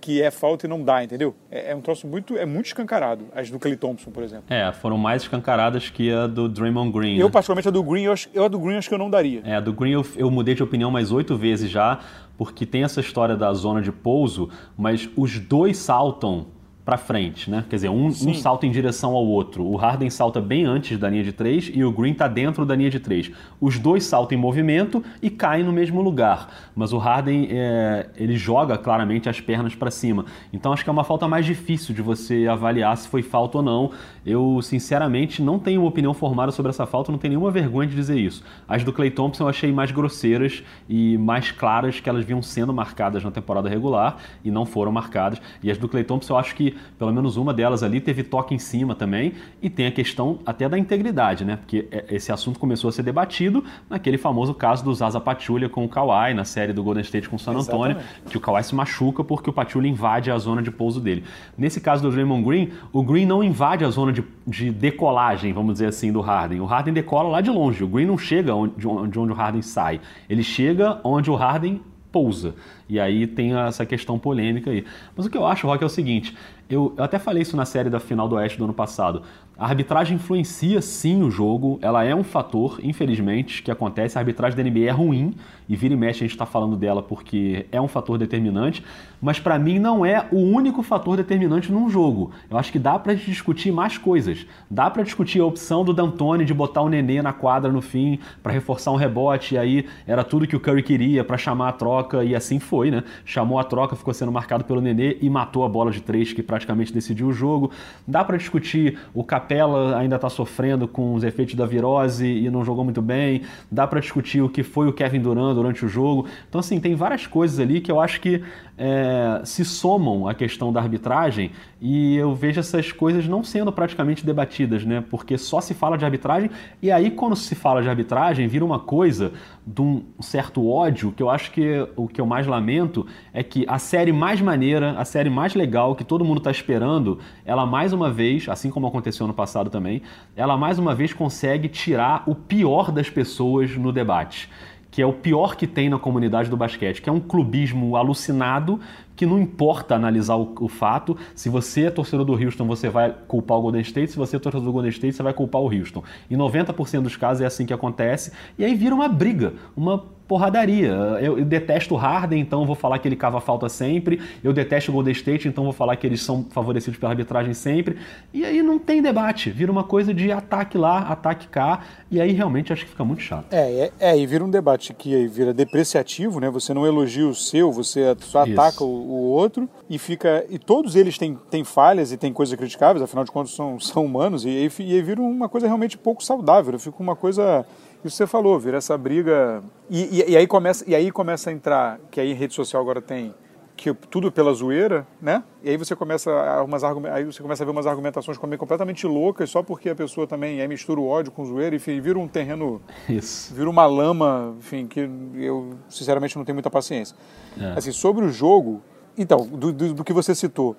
que 0.01 0.23
é 0.23 0.31
falta 0.31 0.67
e 0.67 0.69
não 0.69 0.83
dá, 0.83 1.03
entendeu? 1.03 1.35
É, 1.51 1.73
é, 1.73 1.75
um 1.75 1.81
troço 1.81 2.07
muito, 2.07 2.37
é 2.37 2.47
muito 2.47 2.67
escancarado. 2.67 3.27
As 3.35 3.51
do 3.51 3.59
Clay 3.59 3.77
Thompson, 3.77 4.11
por 4.11 4.23
exemplo. 4.23 4.45
É, 4.49 4.73
foram 4.73 4.97
mais 4.97 5.23
escancaradas 5.23 5.91
que 5.91 6.13
a 6.13 6.27
do 6.27 6.49
Draymond 6.49 6.93
Green. 6.93 7.17
Eu, 7.17 7.27
né? 7.27 7.33
particularmente, 7.33 7.69
a 7.69 7.71
do 7.71 7.83
Green, 7.83 8.05
eu, 8.05 8.15
eu, 8.33 8.45
a 8.45 8.49
do 8.49 8.59
Green 8.59 8.77
acho 8.77 8.89
que 8.89 8.95
eu 8.95 8.99
não 8.99 9.11
daria. 9.11 9.41
É, 9.45 9.57
a 9.57 9.61
do 9.61 9.73
Green 9.73 9.93
eu, 9.93 10.07
eu 10.17 10.31
mudei 10.31 10.55
de 10.55 10.63
opinião 10.63 10.91
mais 10.91 11.13
oito 11.13 11.37
vezes 11.37 11.71
já, 11.71 12.01
porque 12.37 12.65
tem 12.65 12.85
essa 12.85 13.01
história 13.01 13.37
da 13.37 13.53
zona 13.53 13.83
de 13.83 13.93
pouso, 13.93 14.49
mas 14.77 15.09
os 15.17 15.39
dois 15.39 15.77
saltam 15.77 16.47
para 16.89 16.97
frente, 16.97 17.51
né? 17.51 17.67
Quer 17.69 17.77
dizer, 17.77 17.91
um, 17.91 18.07
um, 18.07 18.33
salta 18.33 18.65
em 18.65 18.71
direção 18.71 19.13
ao 19.15 19.23
outro. 19.23 19.63
O 19.63 19.77
Harden 19.77 20.09
salta 20.09 20.41
bem 20.41 20.65
antes 20.65 20.97
da 20.97 21.11
linha 21.11 21.23
de 21.23 21.33
três 21.33 21.71
e 21.75 21.85
o 21.85 21.93
Green 21.93 22.13
está 22.13 22.27
dentro 22.27 22.65
da 22.65 22.75
linha 22.75 22.89
de 22.89 22.99
três. 22.99 23.31
Os 23.61 23.79
dois 23.79 24.07
saltam 24.07 24.39
em 24.39 24.41
movimento 24.41 25.05
e 25.21 25.29
caem 25.29 25.63
no 25.63 25.71
mesmo 25.71 26.01
lugar. 26.01 26.49
Mas 26.75 26.95
o 26.95 26.97
Harden 26.97 27.47
é, 27.51 28.09
ele 28.17 28.39
joga 28.39 28.79
claramente 28.79 29.29
as 29.29 29.39
pernas 29.39 29.75
para 29.75 29.91
cima. 29.91 30.25
Então 30.51 30.73
acho 30.73 30.83
que 30.83 30.89
é 30.89 30.93
uma 30.93 31.05
falta 31.05 31.29
mais 31.29 31.45
difícil 31.45 31.95
de 31.95 32.01
você 32.01 32.47
avaliar 32.51 32.97
se 32.97 33.07
foi 33.07 33.21
falta 33.21 33.59
ou 33.59 33.63
não. 33.63 33.91
Eu 34.25 34.63
sinceramente 34.63 35.43
não 35.43 35.59
tenho 35.59 35.83
uma 35.83 35.91
opinião 35.91 36.15
formada 36.15 36.51
sobre 36.53 36.71
essa 36.71 36.87
falta, 36.87 37.13
não 37.13 37.19
tenho 37.19 37.33
nenhuma 37.33 37.51
vergonha 37.51 37.87
de 37.87 37.95
dizer 37.95 38.17
isso. 38.19 38.43
As 38.67 38.83
do 38.83 38.95
Clay 38.95 39.11
Thompson 39.11 39.45
eu 39.45 39.49
achei 39.49 39.71
mais 39.71 39.91
grosseiras 39.91 40.63
e 40.89 41.19
mais 41.19 41.51
claras 41.51 42.01
que 42.01 42.09
elas 42.09 42.25
vinham 42.25 42.41
sendo 42.41 42.73
marcadas 42.73 43.23
na 43.23 43.31
temporada 43.31 43.69
regular 43.69 44.17
e 44.43 44.51
não 44.51 44.65
foram 44.65 44.91
marcadas. 44.91 45.39
E 45.63 45.71
as 45.71 45.77
do 45.77 45.87
Clay 45.87 46.03
Thompson 46.03 46.33
eu 46.33 46.39
acho 46.39 46.55
que 46.55 46.78
pelo 46.99 47.13
menos 47.13 47.37
uma 47.37 47.55
delas 47.55 47.83
ali 47.83 48.01
teve 48.01 48.23
toque 48.23 48.55
em 48.55 48.59
cima 48.59 48.95
também, 48.95 49.33
e 49.63 49.71
tem 49.71 49.87
a 49.87 49.93
questão 49.93 50.39
até 50.45 50.69
da 50.69 50.79
integridade, 50.79 51.45
né? 51.45 51.57
Porque 51.57 51.89
é, 51.91 52.05
esse 52.11 52.33
assunto 52.33 52.59
começou 52.59 52.89
a 52.89 52.93
ser 52.93 53.03
debatido 53.03 53.65
naquele 53.89 54.19
famoso 54.19 54.55
caso 54.55 54.85
do 54.85 54.95
Zaza 54.95 55.21
Pachulia 55.21 55.69
com 55.69 55.85
o 55.85 55.89
Kawhi, 55.89 56.35
na 56.35 56.45
série 56.45 56.73
do 56.73 56.83
Golden 56.83 57.03
State 57.03 57.29
com 57.29 57.37
o 57.37 57.39
San 57.39 57.53
Antonio, 57.53 57.97
Exatamente. 57.97 58.31
que 58.31 58.37
o 58.37 58.41
Kawhi 58.41 58.63
se 58.65 58.75
machuca 58.75 59.23
porque 59.23 59.51
o 59.51 59.53
Pachulia 59.53 59.91
invade 59.91 60.31
a 60.31 60.39
zona 60.39 60.63
de 60.63 60.71
pouso 60.71 61.01
dele. 61.01 61.25
Nesse 61.57 61.81
caso 61.81 62.03
do 62.03 62.11
Draymond 62.11 62.45
Green, 62.45 62.71
o 62.93 63.03
Green 63.03 63.27
não 63.27 63.43
invade 63.43 63.85
a 63.85 63.91
zona 63.91 64.13
de, 64.13 64.25
de 64.47 64.71
decolagem, 64.71 65.53
vamos 65.53 65.75
dizer 65.75 65.87
assim, 65.87 66.13
do 66.13 66.21
Harden. 66.21 66.61
O 66.61 66.67
Harden 66.67 66.95
decola 66.95 67.29
lá 67.29 67.41
de 67.41 67.51
longe, 67.51 67.83
o 67.85 67.89
Green 67.89 68.07
não 68.07 68.19
chega 68.19 68.55
onde, 68.55 68.75
de 68.77 68.87
onde 68.87 69.33
o 69.33 69.35
Harden 69.35 69.63
sai. 69.63 70.01
Ele 70.29 70.43
chega 70.43 71.01
onde 71.05 71.31
o 71.31 71.35
Harden 71.35 71.81
pousa. 72.11 72.55
E 72.89 72.99
aí 72.99 73.27
tem 73.27 73.55
essa 73.55 73.85
questão 73.85 74.19
polêmica 74.19 74.71
aí. 74.71 74.85
Mas 75.17 75.27
o 75.27 75.31
que 75.31 75.37
eu 75.37 75.47
acho, 75.47 75.67
Rock, 75.67 75.83
é 75.83 75.87
o 75.87 75.91
seguinte: 75.91 76.37
eu, 76.69 76.93
eu, 76.97 77.05
até 77.05 77.19
falei 77.19 77.43
isso 77.43 77.57
na 77.57 77.65
série 77.65 77.89
da 77.89 77.99
final 77.99 78.29
do 78.29 78.37
Oeste 78.37 78.59
do 78.59 78.65
ano 78.65 78.75
passado. 78.75 79.23
A 79.59 79.67
arbitragem 79.67 80.15
influencia 80.15 80.81
sim 80.81 81.21
o 81.25 81.33
jogo, 81.33 81.81
ela 81.83 82.05
é 82.05 82.15
um 82.15 82.23
fator, 82.23 82.79
infelizmente, 82.81 83.61
que 83.61 83.73
acontece. 83.73 84.17
A 84.17 84.21
arbitragem 84.21 84.57
da 84.57 84.63
NBA 84.63 84.87
é 84.87 84.91
ruim, 84.93 85.35
e 85.69 85.77
vira 85.77 85.95
e 85.95 85.97
mexe 85.97 86.21
a 86.21 86.27
gente 86.27 86.31
está 86.31 86.47
falando 86.47 86.77
dela 86.77 87.03
porque 87.03 87.67
é 87.71 87.81
um 87.81 87.89
fator 87.89 88.17
determinante, 88.17 88.83
mas 89.21 89.39
para 89.39 89.59
mim 89.59 89.79
não 89.79 90.07
é 90.07 90.27
o 90.33 90.39
único 90.39 90.83
fator 90.83 91.17
determinante 91.17 91.71
num 91.71 91.91
jogo. 91.91 92.31
Eu 92.49 92.57
acho 92.57 92.73
que 92.73 92.79
dá 92.79 92.99
para 92.99 93.15
discutir 93.15 93.71
mais 93.71 93.99
coisas. 93.99 94.47
Dá 94.71 94.89
para 94.89 95.03
discutir 95.03 95.41
a 95.41 95.45
opção 95.45 95.85
do 95.85 95.93
D'Antoni 95.93 96.45
de 96.45 96.55
botar 96.55 96.81
o 96.81 96.89
Nenê 96.89 97.21
na 97.21 97.33
quadra 97.33 97.71
no 97.71 97.83
fim 97.83 98.19
para 98.43 98.53
reforçar 98.53 98.93
um 98.93 98.97
rebote, 98.97 99.57
e 99.57 99.59
aí 99.59 99.87
era 100.07 100.25
tudo 100.25 100.47
que 100.47 100.57
o 100.57 100.61
Curry 100.61 100.83
queria 100.83 101.23
para 101.23 101.37
chamar 101.37 101.69
a 101.69 101.73
troca, 101.73 102.25
e 102.25 102.35
assim 102.35 102.59
foi, 102.59 102.91
né? 102.91 103.03
Chamou 103.25 103.59
a 103.59 103.65
troca, 103.65 103.95
ficou 103.95 104.15
sendo 104.15 104.33
marcado 104.33 104.65
pelo 104.65 104.81
Nenê 104.81 105.19
e 105.21 105.29
matou 105.29 105.65
a 105.65 105.69
bola 105.69 105.91
de 105.91 106.01
três 106.01 106.33
que 106.33 106.43
praticamente 106.43 106.93
decidiu 106.93 107.29
o 107.29 107.33
jogo. 107.33 107.71
Dá 108.07 108.25
para 108.25 108.39
discutir 108.39 108.99
o 109.13 109.23
Capela 109.49 109.97
ainda 109.99 110.17
está 110.17 110.29
sofrendo 110.29 110.87
com 110.87 111.15
os 111.15 111.25
efeitos 111.25 111.55
da 111.55 111.65
virose 111.65 112.27
e 112.27 112.51
não 112.51 112.63
jogou 112.63 112.85
muito 112.85 113.01
bem. 113.01 113.41
Dá 113.73 113.87
para 113.87 113.99
discutir 113.99 114.43
o 114.43 114.49
que 114.49 114.63
foi 114.63 114.87
o 114.87 114.93
Kevin 114.93 115.21
Durant 115.21 115.55
durante 115.55 115.87
o 115.87 115.89
jogo. 115.89 116.27
Então, 116.47 116.59
assim, 116.59 116.79
tem 116.79 116.95
várias 116.95 117.27
coisas 117.27 117.59
ali 117.59 117.81
que 117.81 117.91
eu 117.91 117.99
acho 117.99 118.21
que 118.21 118.43
é, 118.79 119.41
se 119.45 119.65
somam 119.65 120.29
à 120.29 120.35
questão 120.35 120.73
da 120.73 120.81
arbitragem 120.81 121.51
e 121.81 122.17
eu 122.17 122.33
vejo 122.33 122.61
essas 122.61 122.93
coisas 122.93 123.27
não 123.27 123.43
sendo 123.43 123.73
praticamente 123.73 124.25
debatidas, 124.25 124.85
né? 124.85 125.03
Porque 125.11 125.37
só 125.37 125.61
se 125.61 125.75
fala 125.75 125.99
de 125.99 126.05
arbitragem 126.05 126.49
e 126.81 126.91
aí, 126.91 127.11
quando 127.11 127.35
se 127.35 127.57
fala 127.57 127.83
de 127.83 127.89
arbitragem, 127.89 128.47
vira 128.47 128.65
uma 128.65 128.79
coisa 128.79 129.33
de 129.67 129.83
um 129.83 130.05
certo 130.21 130.67
ódio 130.67 131.13
que 131.13 131.23
eu 131.23 131.29
acho 131.29 131.51
que 131.51 131.87
o 131.97 132.07
que 132.07 132.21
eu 132.21 132.27
mais 132.27 132.47
lamento 132.47 133.05
é 133.33 133.43
que 133.43 133.65
a 133.69 133.79
série 133.79 134.13
mais 134.13 134.41
maneira, 134.41 134.93
a 134.93 135.05
série 135.05 135.29
mais 135.29 135.55
legal 135.55 135.97
que 135.97 136.05
todo 136.05 136.25
mundo 136.25 136.39
está 136.39 136.51
esperando, 136.51 137.19
ela 137.45 137.67
mais 137.67 137.93
uma 137.93 138.11
vez, 138.11 138.49
assim 138.49 138.71
como 138.71 138.87
aconteceu 138.87 139.27
no 139.27 139.35
passado 139.35 139.69
também, 139.71 140.03
ela 140.37 140.57
mais 140.57 140.79
uma 140.79 140.95
vez 140.95 141.13
consegue 141.13 141.69
tirar 141.69 142.23
o 142.27 142.35
pior 142.35 142.93
das 142.93 143.11
pessoas 143.11 143.77
no 143.77 143.93
debate 143.93 144.49
que 144.91 145.03
é 145.03 145.07
o 145.07 145.13
pior 145.13 145.57
que 145.57 145.67
tem 145.67 145.89
na 145.89 145.99
comunidade 145.99 146.49
do 146.49 146.57
basquete, 146.57 147.03
que 147.03 147.09
é 147.09 147.13
um 147.13 147.21
clubismo 147.21 147.97
alucinado 147.97 148.81
que 149.19 149.27
não 149.27 149.41
importa 149.41 149.97
analisar 149.97 150.37
o, 150.37 150.55
o, 150.61 150.69
fato. 150.69 151.17
Se 151.35 151.49
você 151.49 151.87
é 151.87 151.91
torcedor 151.91 152.25
do 152.25 152.33
Houston, 152.33 152.65
você 152.69 152.89
vai 152.89 153.13
culpar 153.27 153.59
o 153.59 153.63
Golden 153.63 153.83
State. 153.83 154.13
Se 154.13 154.17
você 154.17 154.37
é 154.37 154.39
torcedor 154.39 154.65
do 154.65 154.73
Golden 154.73 154.91
State, 154.91 155.17
você 155.17 155.25
vai 155.25 155.35
culpar 155.35 155.61
o 155.61 155.65
Houston. 155.65 156.05
Em 156.31 156.37
90% 156.37 157.01
dos 157.01 157.17
casos 157.17 157.43
é 157.43 157.47
assim 157.47 157.67
que 157.67 157.73
acontece. 157.73 158.31
E 158.57 158.65
aí 158.65 158.77
vira 158.77 158.95
uma 158.95 159.09
briga, 159.09 159.55
uma 159.77 160.05
porradaria. 160.29 160.91
Eu, 161.21 161.39
eu, 161.39 161.45
detesto 161.45 161.95
o 161.95 161.97
Harden, 161.97 162.39
então 162.39 162.67
vou 162.67 162.77
falar 162.77 162.99
que 162.99 163.09
ele 163.09 163.17
cava 163.17 163.41
falta 163.41 163.69
sempre. 163.69 164.21
Eu 164.45 164.53
detesto 164.53 164.91
o 164.91 164.95
Golden 164.95 165.13
State, 165.13 165.49
então 165.49 165.65
vou 165.65 165.73
falar 165.73 165.97
que 165.97 166.07
eles 166.07 166.21
são 166.21 166.45
favorecidos 166.51 167.01
pela 167.01 167.13
arbitragem 167.13 167.55
sempre. 167.55 167.97
E 168.33 168.45
aí 168.45 168.63
não 168.63 168.79
tem 168.79 169.01
debate. 169.01 169.51
Vira 169.51 169.73
uma 169.73 169.83
coisa 169.83 170.13
de 170.13 170.31
ataque 170.31 170.77
lá, 170.77 170.99
ataque 170.99 171.49
cá. 171.49 171.81
E 172.11 172.21
aí 172.21 172.33
realmente 172.33 172.73
acho 172.73 172.85
que 172.85 172.91
fica 172.91 173.05
muito 173.05 173.23
chato. 173.23 173.47
É, 173.51 173.91
é, 173.99 174.11
é 174.11 174.19
e 174.19 174.27
vira 174.27 174.45
um 174.45 174.51
debate 174.51 174.93
que 174.93 175.27
vira 175.29 175.55
depreciativo, 175.55 176.39
né? 176.39 176.51
Você 176.51 176.75
não 176.75 176.87
elogia 176.87 177.27
o 177.27 177.35
seu, 177.35 177.73
você 177.73 178.15
só 178.21 178.43
ataca 178.43 178.85
o, 178.85 179.08
o, 179.09 179.31
outro 179.31 179.69
e 179.89 179.99
fica. 179.99 180.45
E 180.49 180.59
todos 180.59 180.97
eles 180.97 181.17
têm, 181.19 181.35
têm 181.51 181.65
falhas 181.65 182.13
e 182.13 182.17
têm 182.17 182.33
coisas 182.33 182.57
criticáveis, 182.57 183.03
afinal 183.03 183.25
de 183.25 183.31
contas 183.31 183.53
são, 183.53 183.79
são 183.81 184.05
humanos, 184.05 184.45
e, 184.45 184.49
e, 184.49 184.71
e 184.81 184.95
aí 184.95 185.03
vira 185.03 185.21
uma 185.21 185.49
coisa 185.49 185.67
realmente 185.67 185.97
pouco 185.97 186.23
saudável. 186.23 186.79
Fica 186.79 186.97
uma 187.01 187.17
coisa 187.17 187.65
Isso 188.05 188.17
você 188.17 188.27
falou, 188.27 188.59
vira 188.59 188.79
essa 188.79 188.97
briga. 188.97 189.63
E, 189.91 190.21
e, 190.21 190.33
e, 190.33 190.37
aí 190.37 190.47
começa, 190.47 190.85
e 190.89 190.95
aí 190.95 191.11
começa 191.11 191.51
a 191.51 191.53
entrar, 191.53 191.99
que 192.11 192.21
aí 192.21 192.33
rede 192.33 192.55
social 192.55 192.83
agora 192.83 193.01
tem 193.01 193.35
que 193.79 193.95
tudo 193.95 194.31
pela 194.33 194.53
zoeira, 194.53 195.07
né? 195.23 195.43
E 195.63 195.71
aí 195.71 195.77
você 195.77 195.95
começa 195.95 196.31
a, 196.33 196.65
umas, 196.65 196.83
aí 196.83 197.25
você 197.25 197.41
começa 197.41 197.63
a 197.63 197.65
ver 197.65 197.71
umas 197.71 197.87
argumentações 197.87 198.37
completamente 198.37 199.07
loucas 199.07 199.49
só 199.49 199.63
porque 199.63 199.89
a 199.89 199.95
pessoa 199.95 200.27
também 200.27 200.61
é 200.61 200.67
mistura 200.67 201.01
o 201.01 201.07
ódio 201.07 201.31
com 201.31 201.45
zoeira, 201.45 201.77
enfim, 201.77 202.01
vira 202.01 202.19
um 202.19 202.27
terreno, 202.27 202.83
Isso. 203.09 203.55
vira 203.55 203.71
uma 203.71 203.87
lama, 203.87 204.57
enfim, 204.59 204.87
que 204.87 205.09
eu 205.37 205.75
sinceramente 205.89 206.37
não 206.37 206.45
tenho 206.45 206.57
muita 206.57 206.69
paciência. 206.69 207.17
É. 207.59 207.79
Assim, 207.79 207.93
sobre 207.93 208.25
o 208.25 208.31
jogo, 208.31 208.83
então, 209.19 209.47
do, 209.47 209.73
do, 209.73 209.95
do 209.95 210.05
que 210.05 210.13
você 210.13 210.35
citou, 210.35 210.77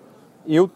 eu, 0.48 0.70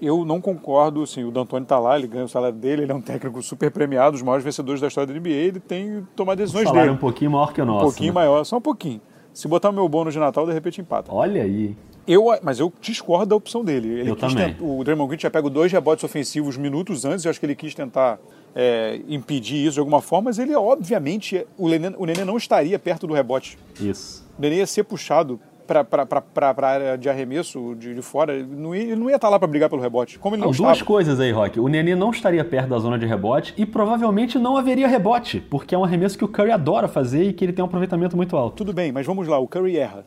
eu 0.00 0.24
não 0.24 0.40
concordo, 0.40 1.02
assim, 1.02 1.22
o 1.24 1.30
D'Antoni 1.30 1.62
está 1.62 1.78
lá, 1.78 1.96
ele 1.96 2.08
ganha 2.08 2.24
o 2.24 2.28
salário 2.28 2.56
dele, 2.56 2.82
ele 2.82 2.92
é 2.92 2.94
um 2.94 3.00
técnico 3.00 3.40
super 3.42 3.70
premiado, 3.70 4.16
os 4.16 4.22
maiores 4.22 4.44
vencedores 4.44 4.80
da 4.80 4.88
história 4.88 5.12
da 5.12 5.20
NBA, 5.20 5.28
ele 5.28 5.60
tem 5.60 6.00
que 6.00 6.06
tomar 6.16 6.34
decisões 6.34 6.64
salário 6.64 6.82
dele. 6.88 6.96
um 6.96 7.00
pouquinho 7.00 7.30
maior 7.30 7.52
que 7.52 7.60
o 7.60 7.64
nosso. 7.64 7.78
Um 7.78 7.88
pouquinho 7.88 8.12
né? 8.12 8.14
maior, 8.14 8.44
só 8.44 8.56
um 8.56 8.60
pouquinho. 8.60 9.00
Se 9.32 9.46
botar 9.46 9.70
o 9.70 9.72
meu 9.72 9.88
bônus 9.88 10.12
de 10.12 10.18
Natal, 10.18 10.44
de 10.46 10.52
repente 10.52 10.80
empata. 10.80 11.12
Olha 11.14 11.42
aí. 11.42 11.76
Eu, 12.08 12.24
mas 12.42 12.58
eu 12.58 12.72
discordo 12.80 13.26
da 13.26 13.36
opção 13.36 13.62
dele. 13.64 14.00
Ele 14.00 14.10
Eu 14.10 14.16
também. 14.16 14.54
tent- 14.54 14.56
o 14.60 14.82
Draymond 14.82 15.08
Green 15.08 15.18
tinha 15.18 15.30
pego 15.30 15.48
dois 15.48 15.70
rebotes 15.70 16.02
ofensivos 16.02 16.56
minutos 16.56 17.04
antes, 17.04 17.24
eu 17.24 17.30
acho 17.30 17.38
que 17.38 17.46
ele 17.46 17.54
quis 17.54 17.72
tentar 17.72 18.18
é, 18.56 19.00
impedir 19.08 19.64
isso 19.64 19.74
de 19.74 19.78
alguma 19.80 20.00
forma, 20.00 20.30
mas 20.30 20.38
ele, 20.40 20.54
obviamente, 20.56 21.46
o 21.56 21.68
Nenê, 21.68 21.92
o 21.96 22.04
Nenê 22.04 22.24
não 22.24 22.36
estaria 22.36 22.76
perto 22.80 23.06
do 23.06 23.14
rebote. 23.14 23.56
Isso. 23.80 24.26
O 24.36 24.42
Nenê 24.42 24.56
ia 24.56 24.66
ser 24.66 24.82
puxado 24.82 25.38
para 25.74 26.66
a 26.66 26.66
área 26.66 26.98
de 26.98 27.08
arremesso 27.08 27.74
de, 27.76 27.94
de 27.94 28.02
fora, 28.02 28.34
ele 28.34 28.48
não 28.48 28.74
ia, 28.74 28.82
ele 28.82 28.96
não 28.96 29.08
ia 29.08 29.16
estar 29.16 29.28
lá 29.28 29.38
para 29.38 29.46
brigar 29.46 29.70
pelo 29.70 29.80
rebote. 29.80 30.18
Como 30.18 30.34
ele 30.34 30.40
não, 30.40 30.46
Não, 30.48 30.52
estava. 30.52 30.68
duas 30.70 30.82
coisas 30.82 31.20
aí, 31.20 31.30
Rock. 31.30 31.60
O 31.60 31.68
Nenê 31.68 31.94
não 31.94 32.10
estaria 32.10 32.44
perto 32.44 32.68
da 32.68 32.78
zona 32.78 32.98
de 32.98 33.06
rebote 33.06 33.54
e 33.56 33.64
provavelmente 33.64 34.38
não 34.38 34.56
haveria 34.56 34.88
rebote, 34.88 35.40
porque 35.40 35.74
é 35.74 35.78
um 35.78 35.84
arremesso 35.84 36.18
que 36.18 36.24
o 36.24 36.28
Curry 36.28 36.50
adora 36.50 36.88
fazer 36.88 37.24
e 37.24 37.32
que 37.32 37.44
ele 37.44 37.52
tem 37.52 37.62
um 37.62 37.66
aproveitamento 37.66 38.16
muito 38.16 38.36
alto. 38.36 38.56
Tudo 38.56 38.72
bem, 38.72 38.90
mas 38.92 39.06
vamos 39.06 39.28
lá, 39.28 39.38
o 39.38 39.46
Curry 39.46 39.76
erra. 39.76 40.04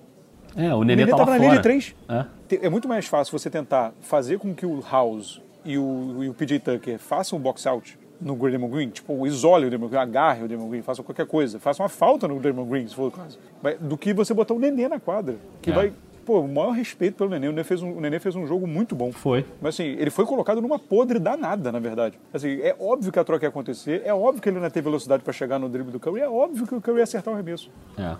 É, 0.55 0.73
o 0.73 0.79
O 0.79 0.83
Nenê, 0.83 1.05
Nenê 1.05 1.11
tá 1.11 1.17
estava 1.17 1.31
na 1.31 1.37
linha 1.37 1.55
de 1.55 1.61
três. 1.63 1.95
É. 2.07 2.25
É 2.65 2.69
muito 2.69 2.87
mais 2.87 3.07
fácil 3.07 3.37
você 3.37 3.49
tentar 3.49 3.93
fazer 4.01 4.37
com 4.37 4.53
que 4.53 4.65
o 4.65 4.83
House 4.91 5.41
e 5.65 5.77
o, 5.77 6.23
e 6.23 6.29
o 6.29 6.33
PJ 6.33 6.59
Tucker 6.59 6.99
façam 6.99 7.39
um 7.39 7.41
box 7.41 7.65
out 7.67 7.97
no 8.23 8.35
Draymond 8.35 8.73
Green, 8.73 8.89
tipo, 8.89 9.25
isole 9.27 9.65
o 9.65 9.69
Draymond 9.69 9.91
Green, 9.91 10.01
agarre 10.01 10.43
o 10.43 10.47
Draymond 10.47 10.69
Green, 10.71 10.81
façam 10.81 11.03
qualquer 11.03 11.25
coisa, 11.27 11.59
façam 11.59 11.83
uma 11.83 11.89
falta 11.89 12.27
no 12.27 12.39
Draymond 12.39 12.69
Green, 12.69 12.87
se 12.87 12.95
for 12.95 13.07
o 13.07 13.11
caso, 13.11 13.37
do 13.79 13.97
que 13.97 14.13
você 14.13 14.33
botar 14.33 14.53
o 14.53 14.59
Nenê 14.59 14.87
na 14.87 14.99
quadra, 14.99 15.35
que 15.61 15.69
É. 15.71 15.73
vai, 15.73 15.93
pô, 16.25 16.39
o 16.39 16.47
maior 16.47 16.71
respeito 16.71 17.15
pelo 17.17 17.29
Nenê, 17.29 17.47
o 17.47 17.51
Nenê 17.51 17.63
fez 17.65 17.81
um, 17.81 17.97
o 17.97 17.99
Nenê 18.01 18.17
fez 18.19 18.33
um 18.35 18.47
jogo 18.47 18.65
muito 18.65 18.95
bom. 18.95 19.11
Foi. 19.11 19.45
Mas 19.61 19.75
assim, 19.75 19.83
ele 19.83 20.09
foi 20.09 20.25
colocado 20.25 20.61
numa 20.61 20.79
podre 20.79 21.19
danada, 21.19 21.69
na 21.71 21.79
verdade. 21.79 22.17
Assim, 22.33 22.61
é 22.61 22.73
óbvio 22.79 23.11
que 23.11 23.19
a 23.19 23.23
troca 23.25 23.45
ia 23.45 23.49
acontecer, 23.49 24.01
é 24.05 24.13
óbvio 24.13 24.41
que 24.41 24.47
ele 24.47 24.55
não 24.57 24.63
ia 24.63 24.71
ter 24.71 24.81
velocidade 24.81 25.21
para 25.21 25.33
chegar 25.33 25.59
no 25.59 25.67
drible 25.67 25.91
do 25.91 25.99
Curry, 25.99 26.21
é 26.21 26.29
óbvio 26.29 26.65
que 26.65 26.75
o 26.75 26.79
Curry 26.81 26.97
ia 26.99 27.03
acertar 27.03 27.33
o 27.33 27.35
arremesso. 27.35 27.69
É. 27.97 28.03
A, 28.03 28.17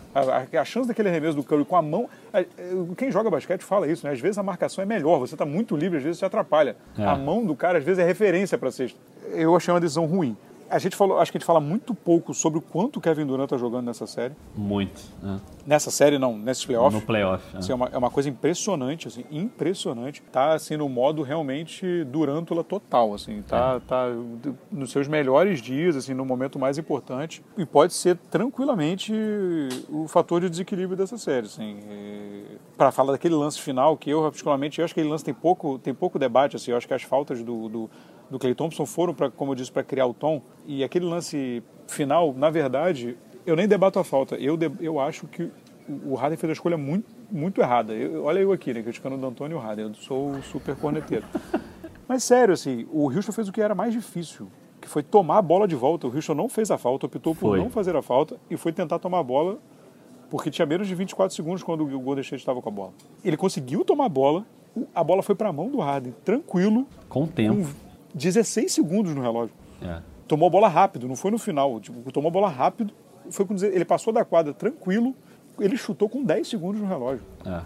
a- 0.58 0.62
a 0.62 0.66
chance 0.66 0.88
daquele 0.88 1.08
arremesso 1.08 1.36
do 1.38 1.44
Curry 1.44 1.64
com 1.64 1.76
a 1.78 1.82
mão. 1.82 2.10
a- 2.34 2.44
Quem 2.98 3.10
joga 3.12 3.30
basquete 3.30 3.62
fala 3.62 3.88
isso, 3.88 4.06
né? 4.06 4.12
Às 4.12 4.20
vezes 4.20 4.38
a 4.38 4.44
marcação 4.44 4.82
é 4.82 4.86
melhor, 4.86 5.20
você 5.20 5.36
está 5.36 5.46
muito 5.46 5.76
livre, 5.78 5.98
às 5.98 6.04
vezes 6.04 6.20
você 6.20 6.26
atrapalha. 6.26 6.76
É. 6.98 7.06
A 7.06 7.16
mão 7.16 7.46
do 7.46 7.56
cara, 7.56 7.78
às 7.78 7.84
vezes, 7.86 8.00
é 8.00 8.06
referência 8.06 8.58
para 8.58 8.70
cesta. 8.72 9.00
Eu 9.32 9.56
achei 9.56 9.74
uma 9.74 9.80
decisão 9.80 10.06
ruim. 10.06 10.36
A 10.70 10.80
gente 10.80 10.96
falou, 10.96 11.20
acho 11.20 11.32
que 11.32 11.38
a 11.38 11.40
gente 11.40 11.46
fala 11.46 11.60
muito 11.60 11.94
pouco 11.94 12.34
sobre 12.34 12.58
o 12.58 12.62
quanto 12.62 12.98
o 12.98 13.02
Kevin 13.02 13.28
Durant 13.28 13.44
está 13.44 13.58
jogando 13.58 13.86
nessa 13.86 14.08
série. 14.08 14.34
Muito. 14.56 15.00
é. 15.24 15.54
Nessa 15.68 15.92
série, 15.92 16.18
não, 16.18 16.36
nesses 16.36 16.66
playoffs. 16.66 16.94
No 16.94 17.06
playoff. 17.06 17.44
é. 17.54 17.60
Assim, 17.60 17.72
é, 17.72 17.76
uma, 17.76 17.90
é 17.94 17.98
uma 17.98 18.10
coisa 18.10 18.28
impressionante, 18.28 19.08
assim, 19.08 19.24
impressionante. 19.32 20.22
Tá 20.32 20.54
assim 20.54 20.76
no 20.76 20.90
modo 20.90 21.22
realmente 21.22 22.04
durântula 22.06 22.64
total, 22.64 23.14
assim, 23.14 23.44
tá, 23.44 23.80
tá 23.82 24.08
nos 24.72 24.92
seus 24.92 25.08
melhores 25.08 25.62
dias, 25.62 25.96
assim, 25.96 26.16
no 26.16 26.26
momento 26.26 26.58
mais 26.58 26.80
importante 26.80 27.44
e 27.56 27.66
pode 27.66 27.94
ser 27.94 28.18
tranquilamente 28.32 29.14
o 29.90 30.08
fator 30.08 30.42
de 30.42 30.50
desequilíbrio 30.50 30.98
dessa 30.98 31.18
série, 31.18 31.46
assim. 31.46 31.80
Para 32.76 32.92
falar 32.92 33.12
daquele 33.12 33.36
lance 33.36 33.62
final 33.62 33.96
que 33.96 34.10
eu 34.10 34.22
particularmente 34.24 34.80
eu 34.80 34.86
acho 34.86 34.94
que 34.94 35.00
aquele 35.00 35.12
lance 35.12 35.24
tem 35.24 35.34
pouco 35.34 35.78
tem 35.78 35.94
pouco 35.94 36.18
debate, 36.18 36.56
assim, 36.56 36.72
eu 36.72 36.78
acho 36.78 36.88
que 36.88 36.94
as 36.94 37.04
faltas 37.04 37.44
do, 37.44 37.70
do 37.70 37.90
do 38.34 38.40
Clay 38.40 38.56
Thompson 38.56 38.86
foram 38.86 39.14
para, 39.14 39.30
como 39.30 39.52
eu 39.52 39.56
disse, 39.56 39.72
para 39.72 39.84
criar 39.84 40.08
o 40.08 40.14
tom 40.14 40.42
e 40.66 40.84
aquele 40.84 41.06
lance 41.06 41.62
final, 41.88 42.34
na 42.36 42.50
verdade, 42.50 43.16
eu 43.46 43.56
nem 43.56 43.68
debato 43.68 44.00
a 44.00 44.04
falta. 44.04 44.36
Eu, 44.38 44.58
eu 44.80 45.00
acho 45.00 45.28
que 45.28 45.52
o 46.04 46.16
Harden 46.16 46.38
fez 46.38 46.50
a 46.50 46.54
escolha 46.54 46.76
muito, 46.78 47.06
muito 47.32 47.62
errada. 47.62 47.94
Eu- 47.94 48.24
olha 48.24 48.40
eu 48.40 48.52
aqui, 48.52 48.74
né, 48.74 48.82
criticando 48.82 49.16
o 49.16 49.18
D'Antoni 49.20 49.54
e 49.54 49.56
o 49.56 49.60
Harden. 49.60 49.86
Eu 49.90 49.94
sou 49.94 50.32
o 50.32 50.42
super 50.42 50.76
corneteiro. 50.76 51.26
Mas 52.08 52.24
sério, 52.24 52.54
assim, 52.56 52.88
o 52.92 53.06
Houston 53.10 53.32
fez 53.32 53.48
o 53.48 53.52
que 53.52 53.62
era 53.62 53.76
mais 53.76 53.94
difícil, 53.94 54.48
que 54.82 54.88
foi 54.90 55.04
tomar 55.04 55.38
a 55.38 55.42
bola 55.42 55.68
de 55.68 55.76
volta. 55.76 56.08
O 56.08 56.14
Houston 56.16 56.34
não 56.34 56.50
fez 56.50 56.72
a 56.72 56.78
falta, 56.78 57.06
optou 57.06 57.36
por 57.36 57.50
Foi. 57.52 57.60
não 57.60 57.70
fazer 57.70 57.96
a 57.96 58.02
falta 58.02 58.36
e 58.50 58.58
foi 58.58 58.72
tentar 58.74 58.98
tomar 59.00 59.20
a 59.20 59.24
bola 59.24 59.58
porque 60.30 60.50
tinha 60.50 60.66
menos 60.66 60.88
de 60.88 60.96
24 60.96 61.36
segundos 61.36 61.62
quando 61.62 61.82
o 61.86 62.00
Golden 62.00 62.22
State 62.24 62.42
estava 62.42 62.60
com 62.62 62.68
a 62.70 62.72
bola. 62.72 62.94
Ele 63.24 63.38
conseguiu 63.38 63.86
tomar 63.86 64.06
a 64.06 64.10
bola, 64.10 64.44
a 64.96 65.04
bola 65.04 65.22
foi 65.22 65.36
para 65.36 65.50
a 65.50 65.54
mão 65.54 65.70
do 65.70 65.78
Harden, 65.80 66.16
tranquilo, 66.26 66.88
Com 67.08 67.24
o 67.26 67.28
tempo. 67.28 67.58
com 67.58 67.93
16 68.14 68.72
segundos 68.72 69.14
no 69.16 69.22
relógio. 69.22 69.54
É. 69.82 70.02
Tomou 70.28 70.48
a 70.48 70.50
bola 70.50 70.68
rápido, 70.68 71.08
não 71.08 71.16
foi 71.16 71.32
no 71.32 71.38
final. 71.38 71.80
Tipo, 71.80 72.12
tomou 72.12 72.30
a 72.30 72.32
bola 72.32 72.50
rápido, 72.50 72.94
foi 73.30 73.46
com, 73.46 73.56
ele 73.56 73.86
passou 73.86 74.14
da 74.14 74.24
quadra 74.24 74.54
tranquilo, 74.54 75.16
ele 75.60 75.78
chutou 75.78 76.08
com 76.10 76.24
10 76.24 76.48
segundos 76.48 76.82
no 76.82 76.88
relógio. 76.88 77.24
É. 77.46 77.62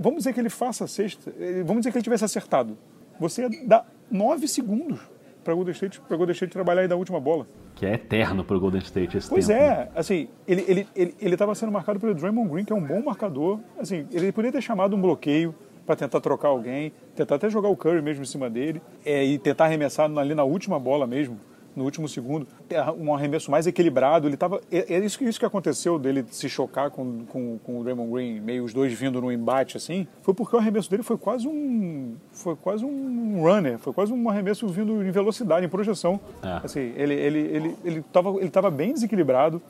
Vamos 0.00 0.18
dizer 0.18 0.32
que 0.32 0.40
ele 0.40 0.50
faça 0.50 0.84
a 0.84 0.88
sexta, 0.88 1.32
eh, 1.38 1.62
vamos 1.64 1.82
dizer 1.82 1.92
que 1.92 1.98
ele 1.98 2.02
tivesse 2.02 2.24
acertado. 2.24 2.76
Você 3.20 3.48
dar 3.66 3.86
9 4.10 4.48
segundos 4.48 4.98
para 5.44 5.52
o 5.52 5.56
Golden 5.56 5.72
State, 5.72 6.00
pra 6.00 6.16
Golden 6.16 6.32
State 6.34 6.52
trabalhar 6.52 6.82
aí 6.82 6.88
da 6.88 6.96
última 6.96 7.20
bola. 7.20 7.46
Que 7.76 7.86
é 7.86 7.94
eterno 7.94 8.42
pro 8.44 8.58
Golden 8.58 8.80
State 8.80 9.16
esse 9.16 9.28
Pois 9.28 9.46
tempo. 9.46 9.60
né? 9.60 9.66
é, 9.66 9.90
assim, 9.94 10.28
ele 10.46 10.64
ele 10.66 10.88
ele 10.94 11.14
ele 11.20 11.34
estava 11.34 11.54
sendo 11.54 11.70
marcado 11.70 12.00
pelo 12.00 12.14
Draymond 12.14 12.50
Green, 12.50 12.64
que 12.64 12.72
é 12.72 12.76
um 12.76 12.84
bom 12.84 13.00
marcador. 13.02 13.60
Assim, 13.78 14.06
ele 14.10 14.32
poderia 14.32 14.52
ter 14.52 14.60
chamado 14.62 14.96
um 14.96 15.00
bloqueio 15.00 15.54
para 15.90 15.96
tentar 15.96 16.20
trocar 16.20 16.48
alguém, 16.48 16.92
tentar 17.16 17.34
até 17.34 17.50
jogar 17.50 17.68
o 17.68 17.76
Curry 17.76 18.00
mesmo 18.00 18.22
em 18.22 18.26
cima 18.26 18.48
dele 18.48 18.80
é, 19.04 19.24
e 19.24 19.38
tentar 19.40 19.64
arremessar 19.64 20.08
ali 20.18 20.36
na 20.36 20.44
última 20.44 20.78
bola 20.78 21.04
mesmo, 21.04 21.36
no 21.74 21.82
último 21.82 22.08
segundo, 22.08 22.46
ter 22.68 22.80
um 22.92 23.12
arremesso 23.12 23.50
mais 23.50 23.66
equilibrado. 23.66 24.28
Ele 24.28 24.36
tava 24.36 24.60
é, 24.70 24.94
é 24.94 24.98
isso 25.00 25.18
que 25.18 25.24
isso 25.24 25.40
que 25.40 25.44
aconteceu 25.44 25.98
dele 25.98 26.24
se 26.30 26.48
chocar 26.48 26.92
com, 26.92 27.24
com, 27.26 27.58
com 27.58 27.80
o 27.80 27.82
Draymond 27.82 28.12
Green, 28.12 28.38
meio 28.40 28.62
os 28.62 28.72
dois 28.72 28.92
vindo 28.92 29.20
num 29.20 29.32
embate 29.32 29.76
assim, 29.76 30.06
foi 30.22 30.32
porque 30.32 30.54
o 30.54 30.60
arremesso 30.60 30.88
dele 30.88 31.02
foi 31.02 31.18
quase 31.18 31.48
um 31.48 32.14
foi 32.30 32.54
quase 32.54 32.84
um 32.84 33.42
runner, 33.42 33.76
foi 33.80 33.92
quase 33.92 34.12
um 34.12 34.30
arremesso 34.30 34.68
vindo 34.68 35.02
em 35.04 35.10
velocidade, 35.10 35.66
em 35.66 35.68
projeção. 35.68 36.20
É. 36.40 36.60
Assim, 36.64 36.92
ele 36.96 37.14
ele 37.14 37.38
ele 37.40 37.76
ele 37.84 38.04
tava 38.12 38.30
ele 38.38 38.50
tava 38.50 38.70
bem 38.70 38.92
desequilibrado. 38.92 39.60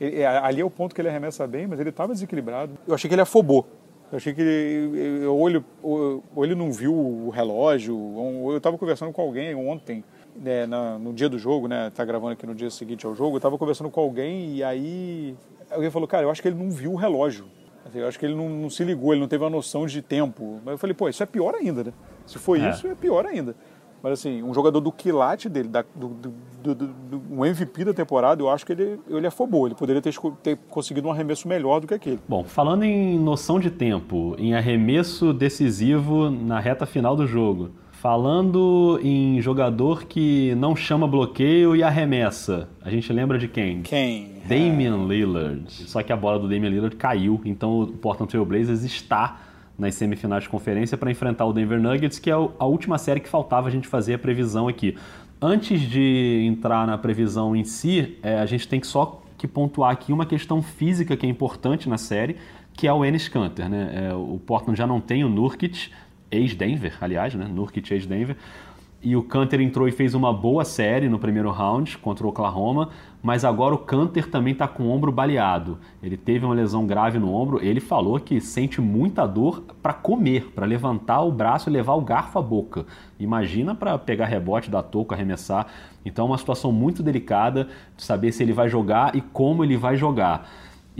Ele- 0.00 0.20
é, 0.22 0.26
ali 0.26 0.62
é 0.62 0.64
o 0.64 0.70
ponto 0.70 0.94
que 0.94 1.00
ele 1.02 1.08
arremessa 1.10 1.46
bem, 1.46 1.66
mas 1.66 1.78
ele 1.78 1.90
estava 1.90 2.14
desequilibrado. 2.14 2.72
Eu 2.86 2.94
achei 2.94 3.06
que 3.08 3.14
ele 3.14 3.20
afobou. 3.22 3.66
Eu 4.10 4.16
achei 4.16 4.32
que 4.32 4.40
ele, 4.40 5.26
ou, 5.26 5.48
ele, 5.50 5.64
ou, 5.82 6.22
ele 6.38 6.54
não 6.54 6.72
viu 6.72 6.94
o 6.94 7.28
relógio, 7.28 7.96
ou 7.96 8.52
eu 8.52 8.56
estava 8.58 8.78
conversando 8.78 9.12
com 9.12 9.20
alguém 9.20 9.54
ontem, 9.54 10.02
né, 10.34 10.64
na- 10.66 10.98
no 10.98 11.12
dia 11.12 11.28
do 11.28 11.38
jogo, 11.38 11.68
né? 11.68 11.90
Tá 11.94 12.04
gravando 12.04 12.32
aqui 12.32 12.46
no 12.46 12.54
dia 12.54 12.70
seguinte 12.70 13.04
ao 13.04 13.14
jogo. 13.14 13.34
Eu 13.34 13.38
estava 13.38 13.58
conversando 13.58 13.90
com 13.90 14.00
alguém 14.00 14.54
e 14.56 14.62
aí 14.64 15.34
alguém 15.70 15.90
falou, 15.90 16.08
cara, 16.08 16.22
eu 16.24 16.30
acho 16.30 16.40
que 16.40 16.48
ele 16.48 16.56
não 16.56 16.70
viu 16.70 16.92
o 16.92 16.96
relógio. 16.96 17.44
Eu 17.94 18.06
acho 18.06 18.18
que 18.18 18.26
ele 18.26 18.34
não, 18.34 18.48
não 18.48 18.70
se 18.70 18.82
ligou, 18.84 19.12
ele 19.12 19.20
não 19.20 19.28
teve 19.28 19.42
uma 19.44 19.50
noção 19.50 19.86
de 19.86 20.00
tempo. 20.02 20.60
Mas 20.64 20.72
eu 20.72 20.78
falei, 20.78 20.94
pô, 20.94 21.08
isso 21.08 21.22
é 21.22 21.26
pior 21.26 21.54
ainda, 21.54 21.84
né? 21.84 21.92
Se 22.26 22.38
for 22.38 22.58
É. 22.60 22.70
isso, 22.70 22.86
é 22.86 22.94
pior 22.94 23.24
ainda. 23.26 23.54
Mas 24.02 24.12
assim, 24.12 24.42
um 24.42 24.54
jogador 24.54 24.80
do 24.80 24.92
quilate 24.92 25.48
dele, 25.48 25.68
da, 25.68 25.84
do, 25.94 26.08
do, 26.08 26.74
do, 26.74 27.22
um 27.30 27.44
MVP 27.44 27.84
da 27.84 27.94
temporada, 27.94 28.40
eu 28.42 28.48
acho 28.48 28.64
que 28.64 28.72
ele, 28.72 29.00
ele 29.08 29.26
afobou. 29.26 29.66
Ele 29.66 29.74
poderia 29.74 30.00
ter, 30.00 30.14
ter 30.42 30.56
conseguido 30.68 31.08
um 31.08 31.10
arremesso 31.10 31.48
melhor 31.48 31.80
do 31.80 31.86
que 31.86 31.94
aquele. 31.94 32.20
Bom, 32.28 32.44
falando 32.44 32.84
em 32.84 33.18
noção 33.18 33.58
de 33.58 33.70
tempo, 33.70 34.34
em 34.38 34.54
arremesso 34.54 35.32
decisivo 35.32 36.30
na 36.30 36.60
reta 36.60 36.86
final 36.86 37.16
do 37.16 37.26
jogo, 37.26 37.70
falando 38.00 39.00
em 39.02 39.40
jogador 39.40 40.04
que 40.04 40.54
não 40.54 40.76
chama 40.76 41.06
bloqueio 41.08 41.74
e 41.74 41.82
arremessa, 41.82 42.68
a 42.80 42.90
gente 42.90 43.12
lembra 43.12 43.38
de 43.38 43.48
quem? 43.48 43.82
Quem? 43.82 44.38
Damian 44.46 45.06
Lillard. 45.06 45.64
Só 45.68 46.02
que 46.02 46.12
a 46.12 46.16
bola 46.16 46.38
do 46.38 46.48
Damian 46.48 46.70
Lillard 46.70 46.96
caiu, 46.96 47.40
então 47.44 47.80
o 47.80 47.86
Portland 47.88 48.30
Trail 48.30 48.46
Blazers 48.46 48.84
está 48.84 49.40
nas 49.78 49.94
semifinais 49.94 50.42
de 50.42 50.48
conferência 50.48 50.98
para 50.98 51.10
enfrentar 51.10 51.46
o 51.46 51.52
Denver 51.52 51.80
Nuggets, 51.80 52.18
que 52.18 52.30
é 52.30 52.34
a 52.34 52.64
última 52.66 52.98
série 52.98 53.20
que 53.20 53.28
faltava 53.28 53.68
a 53.68 53.70
gente 53.70 53.86
fazer 53.86 54.14
a 54.14 54.18
previsão 54.18 54.66
aqui. 54.66 54.96
Antes 55.40 55.80
de 55.80 56.44
entrar 56.46 56.84
na 56.84 56.98
previsão 56.98 57.54
em 57.54 57.62
si, 57.62 58.18
é, 58.22 58.40
a 58.40 58.46
gente 58.46 58.66
tem 58.66 58.80
que 58.80 58.86
só 58.86 59.22
que 59.36 59.46
pontuar 59.46 59.92
aqui 59.92 60.12
uma 60.12 60.26
questão 60.26 60.60
física 60.60 61.16
que 61.16 61.24
é 61.24 61.28
importante 61.28 61.88
na 61.88 61.96
série, 61.96 62.36
que 62.74 62.88
é 62.88 62.92
o 62.92 63.04
Enes 63.04 63.28
Kanter. 63.28 63.68
Né? 63.68 64.08
É, 64.08 64.14
o 64.14 64.40
Portland 64.44 64.76
já 64.76 64.86
não 64.86 65.00
tem 65.00 65.22
o 65.22 65.28
Nurkic, 65.28 65.90
ex-Denver, 66.30 66.96
aliás, 67.00 67.34
né? 67.34 67.46
Nurkic 67.48 67.92
ex-Denver. 67.92 68.36
E 69.00 69.14
o 69.14 69.22
Canter 69.22 69.60
entrou 69.60 69.86
e 69.86 69.92
fez 69.92 70.12
uma 70.12 70.32
boa 70.32 70.64
série 70.64 71.08
no 71.08 71.20
primeiro 71.20 71.52
round 71.52 71.96
contra 71.98 72.26
o 72.26 72.30
Oklahoma, 72.30 72.88
mas 73.22 73.44
agora 73.44 73.72
o 73.72 73.78
Canter 73.78 74.28
também 74.28 74.52
está 74.52 74.66
com 74.66 74.82
o 74.82 74.90
ombro 74.90 75.12
baleado. 75.12 75.78
Ele 76.02 76.16
teve 76.16 76.44
uma 76.44 76.54
lesão 76.54 76.84
grave 76.84 77.16
no 77.16 77.32
ombro. 77.32 77.64
Ele 77.64 77.78
falou 77.78 78.18
que 78.18 78.40
sente 78.40 78.80
muita 78.80 79.24
dor 79.24 79.62
para 79.80 79.92
comer, 79.92 80.50
para 80.52 80.66
levantar 80.66 81.22
o 81.22 81.30
braço 81.30 81.70
e 81.70 81.72
levar 81.72 81.94
o 81.94 82.00
garfo 82.00 82.40
à 82.40 82.42
boca. 82.42 82.86
Imagina 83.20 83.72
para 83.72 83.96
pegar 83.98 84.26
rebote, 84.26 84.68
dar 84.68 84.82
toco, 84.82 85.14
arremessar. 85.14 85.68
Então 86.04 86.26
é 86.26 86.30
uma 86.30 86.38
situação 86.38 86.72
muito 86.72 87.00
delicada 87.00 87.68
de 87.96 88.02
saber 88.02 88.32
se 88.32 88.42
ele 88.42 88.52
vai 88.52 88.68
jogar 88.68 89.14
e 89.14 89.20
como 89.20 89.62
ele 89.62 89.76
vai 89.76 89.96
jogar. 89.96 90.50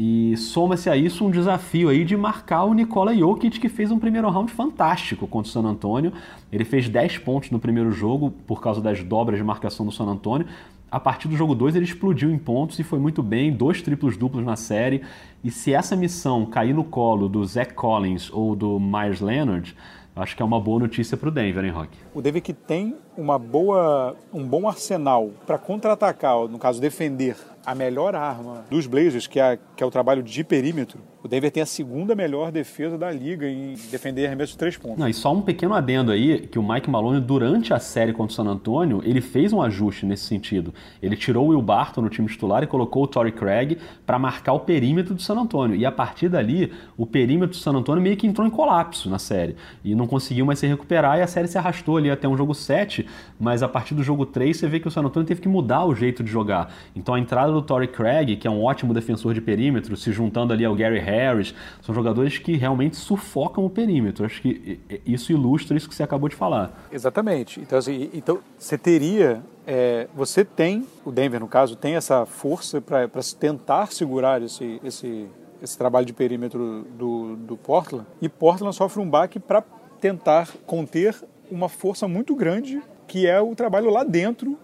E 0.00 0.36
soma-se 0.36 0.88
a 0.88 0.96
isso 0.96 1.26
um 1.26 1.30
desafio 1.30 1.88
aí 1.88 2.04
de 2.04 2.16
marcar 2.16 2.62
o 2.62 2.72
Nikola 2.72 3.12
Jokic, 3.12 3.58
que 3.58 3.68
fez 3.68 3.90
um 3.90 3.98
primeiro 3.98 4.30
round 4.30 4.52
fantástico 4.52 5.26
contra 5.26 5.48
o 5.48 5.52
San 5.52 5.64
Antonio. 5.68 6.12
Ele 6.52 6.64
fez 6.64 6.88
10 6.88 7.18
pontos 7.18 7.50
no 7.50 7.58
primeiro 7.58 7.90
jogo 7.90 8.30
por 8.46 8.62
causa 8.62 8.80
das 8.80 9.02
dobras 9.02 9.40
de 9.40 9.44
marcação 9.44 9.84
do 9.84 9.90
San 9.90 10.04
Antonio. 10.04 10.46
A 10.88 11.00
partir 11.00 11.26
do 11.26 11.36
jogo 11.36 11.52
2 11.52 11.74
ele 11.74 11.84
explodiu 11.84 12.30
em 12.30 12.38
pontos 12.38 12.78
e 12.78 12.84
foi 12.84 13.00
muito 13.00 13.24
bem, 13.24 13.52
dois 13.52 13.82
triplos 13.82 14.16
duplos 14.16 14.44
na 14.44 14.54
série. 14.54 15.02
E 15.42 15.50
se 15.50 15.74
essa 15.74 15.96
missão 15.96 16.46
cair 16.46 16.72
no 16.72 16.84
colo 16.84 17.28
do 17.28 17.44
Zach 17.44 17.74
Collins 17.74 18.30
ou 18.32 18.54
do 18.54 18.78
Myers 18.78 19.20
Leonard, 19.20 19.74
acho 20.14 20.36
que 20.36 20.42
é 20.42 20.44
uma 20.44 20.60
boa 20.60 20.78
notícia 20.78 21.16
para 21.16 21.28
o 21.28 21.32
Denver, 21.32 21.64
hein, 21.64 21.72
Rock? 21.72 21.90
O 22.14 22.22
Denver 22.22 22.40
que 22.40 22.52
tem 22.52 22.94
uma 23.18 23.36
boa, 23.36 24.16
um 24.32 24.46
bom 24.46 24.68
arsenal 24.68 25.30
para 25.44 25.58
contra-atacar, 25.58 26.46
no 26.46 26.56
caso 26.56 26.80
defender 26.80 27.36
a 27.66 27.74
melhor 27.74 28.14
arma 28.14 28.64
dos 28.70 28.86
Blazers, 28.86 29.26
que 29.26 29.40
é, 29.40 29.58
que 29.76 29.82
é 29.82 29.86
o 29.86 29.90
trabalho 29.90 30.22
de 30.22 30.44
perímetro, 30.44 31.00
o 31.22 31.26
Denver 31.26 31.50
tem 31.50 31.62
a 31.62 31.66
segunda 31.66 32.14
melhor 32.14 32.52
defesa 32.52 32.96
da 32.96 33.10
liga 33.10 33.46
em 33.48 33.74
defender 33.90 34.26
arremesso 34.26 34.52
de 34.52 34.58
três 34.58 34.76
pontos. 34.76 34.98
Não, 34.98 35.08
e 35.08 35.12
só 35.12 35.32
um 35.32 35.42
pequeno 35.42 35.74
adendo 35.74 36.12
aí, 36.12 36.46
que 36.46 36.58
o 36.58 36.62
Mike 36.62 36.88
Malone, 36.88 37.20
durante 37.20 37.74
a 37.74 37.80
série 37.80 38.12
contra 38.12 38.32
o 38.32 38.34
San 38.34 38.48
Antonio, 38.48 39.02
ele 39.04 39.20
fez 39.20 39.52
um 39.52 39.60
ajuste 39.60 40.06
nesse 40.06 40.24
sentido. 40.24 40.72
Ele 41.02 41.16
tirou 41.16 41.46
o 41.46 41.48
Will 41.48 41.60
Barton 41.60 42.02
no 42.02 42.08
time 42.08 42.28
titular 42.28 42.62
e 42.62 42.68
colocou 42.68 43.02
o 43.02 43.06
Torrey 43.06 43.32
Craig 43.32 43.78
para 44.06 44.16
marcar 44.16 44.52
o 44.52 44.60
perímetro 44.60 45.12
do 45.12 45.20
San 45.20 45.34
Antonio. 45.34 45.74
E 45.74 45.84
a 45.84 45.90
partir 45.90 46.28
dali, 46.28 46.72
o 46.96 47.04
perímetro 47.04 47.58
do 47.58 47.60
San 47.60 47.72
Antonio 47.72 48.00
meio 48.00 48.16
que 48.16 48.26
entrou 48.26 48.46
em 48.46 48.50
colapso 48.50 49.10
na 49.10 49.18
série. 49.18 49.56
E 49.84 49.96
não 49.96 50.06
conseguiu 50.06 50.46
mais 50.46 50.60
se 50.60 50.68
recuperar 50.68 51.18
e 51.18 51.22
a 51.22 51.26
série 51.26 51.48
se 51.48 51.58
arrastou 51.58 51.96
ali 51.96 52.10
até 52.10 52.28
um 52.28 52.36
jogo 52.36 52.54
7, 52.54 53.04
mas 53.38 53.62
a 53.62 53.68
partir 53.68 53.94
do 53.94 54.02
jogo 54.02 54.26
3 54.26 54.56
você 54.56 54.66
vê 54.66 54.80
que 54.80 54.88
o 54.88 54.90
San 54.90 55.02
Antonio 55.02 55.26
teve 55.26 55.40
que 55.40 55.48
mudar 55.48 55.84
o 55.84 55.94
jeito 55.94 56.22
de 56.22 56.30
jogar. 56.30 56.72
Então 56.94 57.14
a 57.14 57.20
entrada 57.20 57.52
do 57.52 57.62
Torrey 57.62 57.88
Craig, 57.88 58.36
que 58.36 58.46
é 58.46 58.50
um 58.50 58.62
ótimo 58.62 58.92
defensor 58.94 59.34
de 59.34 59.40
perímetro, 59.40 59.96
se 59.96 60.12
juntando 60.12 60.52
ali 60.52 60.64
ao 60.64 60.74
Gary 60.74 60.98
Harris, 60.98 61.54
são 61.82 61.94
jogadores 61.94 62.38
que 62.38 62.56
realmente 62.56 62.96
sufocam 62.96 63.64
o 63.64 63.70
perímetro. 63.70 64.24
Acho 64.24 64.40
que 64.42 64.80
isso 65.06 65.32
ilustra 65.32 65.76
isso 65.76 65.88
que 65.88 65.94
você 65.94 66.02
acabou 66.02 66.28
de 66.28 66.36
falar. 66.36 66.86
Exatamente. 66.90 67.60
Então, 67.60 67.78
assim, 67.78 68.10
então 68.12 68.38
você 68.58 68.76
teria 68.76 69.42
é, 69.70 70.08
você 70.14 70.46
tem, 70.46 70.86
o 71.04 71.12
Denver 71.12 71.38
no 71.38 71.46
caso, 71.46 71.76
tem 71.76 71.94
essa 71.94 72.24
força 72.24 72.80
para 72.80 73.06
tentar 73.38 73.92
segurar 73.92 74.40
esse, 74.40 74.80
esse, 74.82 75.26
esse 75.62 75.76
trabalho 75.76 76.06
de 76.06 76.14
perímetro 76.14 76.86
do, 76.96 77.36
do 77.36 77.54
Portland, 77.54 78.06
e 78.22 78.30
Portland 78.30 78.74
sofre 78.74 79.02
um 79.02 79.08
baque 79.08 79.38
para 79.38 79.62
tentar 80.00 80.48
conter 80.64 81.14
uma 81.50 81.68
força 81.68 82.08
muito 82.08 82.34
grande 82.34 82.80
que 83.08 83.26
é 83.26 83.40
o 83.40 83.54
trabalho 83.54 83.90
lá 83.90 84.04
dentro 84.04 84.56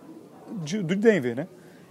de, 0.63 0.83
do 0.83 0.95
Denver, 0.95 1.35
né? 1.35 1.49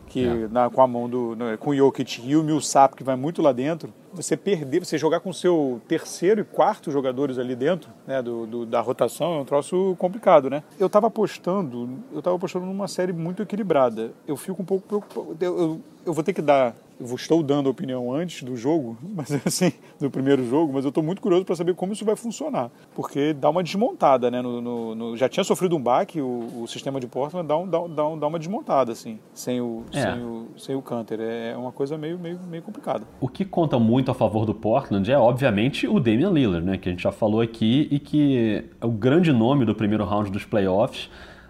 Que 0.08 0.26
é. 0.26 0.48
na, 0.48 0.70
com 0.70 0.82
a 0.82 0.88
mão 0.88 1.10
do 1.10 1.36
no, 1.36 1.58
com 1.58 1.72
o 1.72 1.76
Jokic 1.76 2.22
e 2.24 2.36
o 2.36 2.44
Millsap 2.44 2.96
que 2.96 3.04
vai 3.04 3.16
muito 3.16 3.42
lá 3.42 3.52
dentro, 3.52 3.92
você 4.14 4.38
perder, 4.38 4.86
você 4.86 4.98
jogar 4.98 5.22
com 5.22 5.34
seu 5.34 5.82
terceiro 5.88 6.42
e 6.42 6.44
quarto 6.44 6.92
jogadores 6.92 7.40
ali 7.40 7.56
dentro, 7.56 7.90
né, 8.06 8.22
do, 8.22 8.46
do 8.46 8.66
da 8.66 8.80
rotação 8.80 9.34
é 9.34 9.42
um 9.42 9.46
troço 9.46 9.96
complicado, 9.98 10.50
né? 10.50 10.62
Eu 10.80 10.88
estava 10.88 11.08
apostando, 11.08 11.90
eu 12.12 12.20
estava 12.20 12.36
apostando 12.36 12.66
numa 12.66 12.88
série 12.88 13.12
muito 13.12 13.42
equilibrada. 13.42 14.12
Eu 14.28 14.38
fico 14.38 14.62
um 14.62 14.66
pouco 14.66 14.88
preocupado. 14.88 15.38
Eu, 15.42 15.60
eu, 15.60 15.82
eu 16.06 16.14
vou 16.14 16.24
ter 16.24 16.34
que 16.34 16.42
dar 16.42 16.76
eu 17.00 17.16
estou 17.16 17.44
dando 17.44 17.68
a 17.68 17.72
opinião 17.72 18.14
antes 18.14 18.44
do 18.44 18.56
jogo, 18.56 18.98
mas 19.04 19.32
assim, 19.46 19.72
do 20.00 20.10
primeiro 20.10 20.48
jogo, 20.48 20.74
mas 20.74 20.86
eu 20.86 20.90
estou 20.90 21.04
muito 21.04 21.22
curioso 21.22 21.46
para 21.46 21.56
saber 21.56 21.74
como 21.76 21.94
isso 21.94 22.06
vai 22.06 22.16
funcionar, 22.16 22.70
porque 22.96 23.34
dá 23.34 23.50
uma 23.50 23.64
desmontada, 23.64 24.30
né? 24.30 24.42
No, 24.42 24.62
no, 24.62 24.96
no 24.96 25.18
já 25.18 25.28
tinha 25.28 25.44
sofrido 25.44 25.76
um 25.76 25.82
baque, 25.82 26.22
o, 26.22 26.64
o, 26.64 26.68
sistema 26.68 27.00
de 27.00 27.08
Portland 27.08 27.48
dá, 27.48 27.58
um, 27.58 27.68
dá, 27.68 27.80
dá, 27.80 28.16
dá 28.16 28.28
uma 28.28 28.40
desmontada, 28.40 28.92
assim, 28.92 29.20
sem 29.34 29.62
o, 29.62 29.84
é. 29.92 30.02
sem 30.02 30.24
o, 30.24 30.48
sem 30.58 30.76
o 30.76 30.82
Canter. 30.82 31.20
É, 31.20 31.52
é 31.52 31.58
uma 31.58 31.72
coisa 31.72 31.98
meio, 31.98 32.18
meio, 32.18 32.40
meio 32.50 32.64
complicada. 32.64 33.06
O 33.20 33.28
que 33.28 33.46
conta 33.46 33.78
muito 33.80 34.12
a 34.12 34.14
favor 34.14 34.46
do 34.46 34.54
Portland 34.54 35.12
é, 35.12 35.18
obviamente, 35.18 35.88
o 35.88 36.00
Damian 36.00 36.32
Lillard, 36.32 36.66
né? 36.66 36.78
Que 36.78 36.90
a 36.90 36.92
gente 36.92 37.04
já 37.04 37.12
falou 37.12 37.42
aqui 37.42 37.88
e 37.92 38.00
que 38.00 38.66
é 38.80 38.86
o 38.86 38.92
grande 38.92 39.32
nome 39.32 39.66
do 39.66 39.76
primeiro 39.76 40.04
round 40.06 40.32
dos 40.32 40.46
playoffs, 40.46 41.10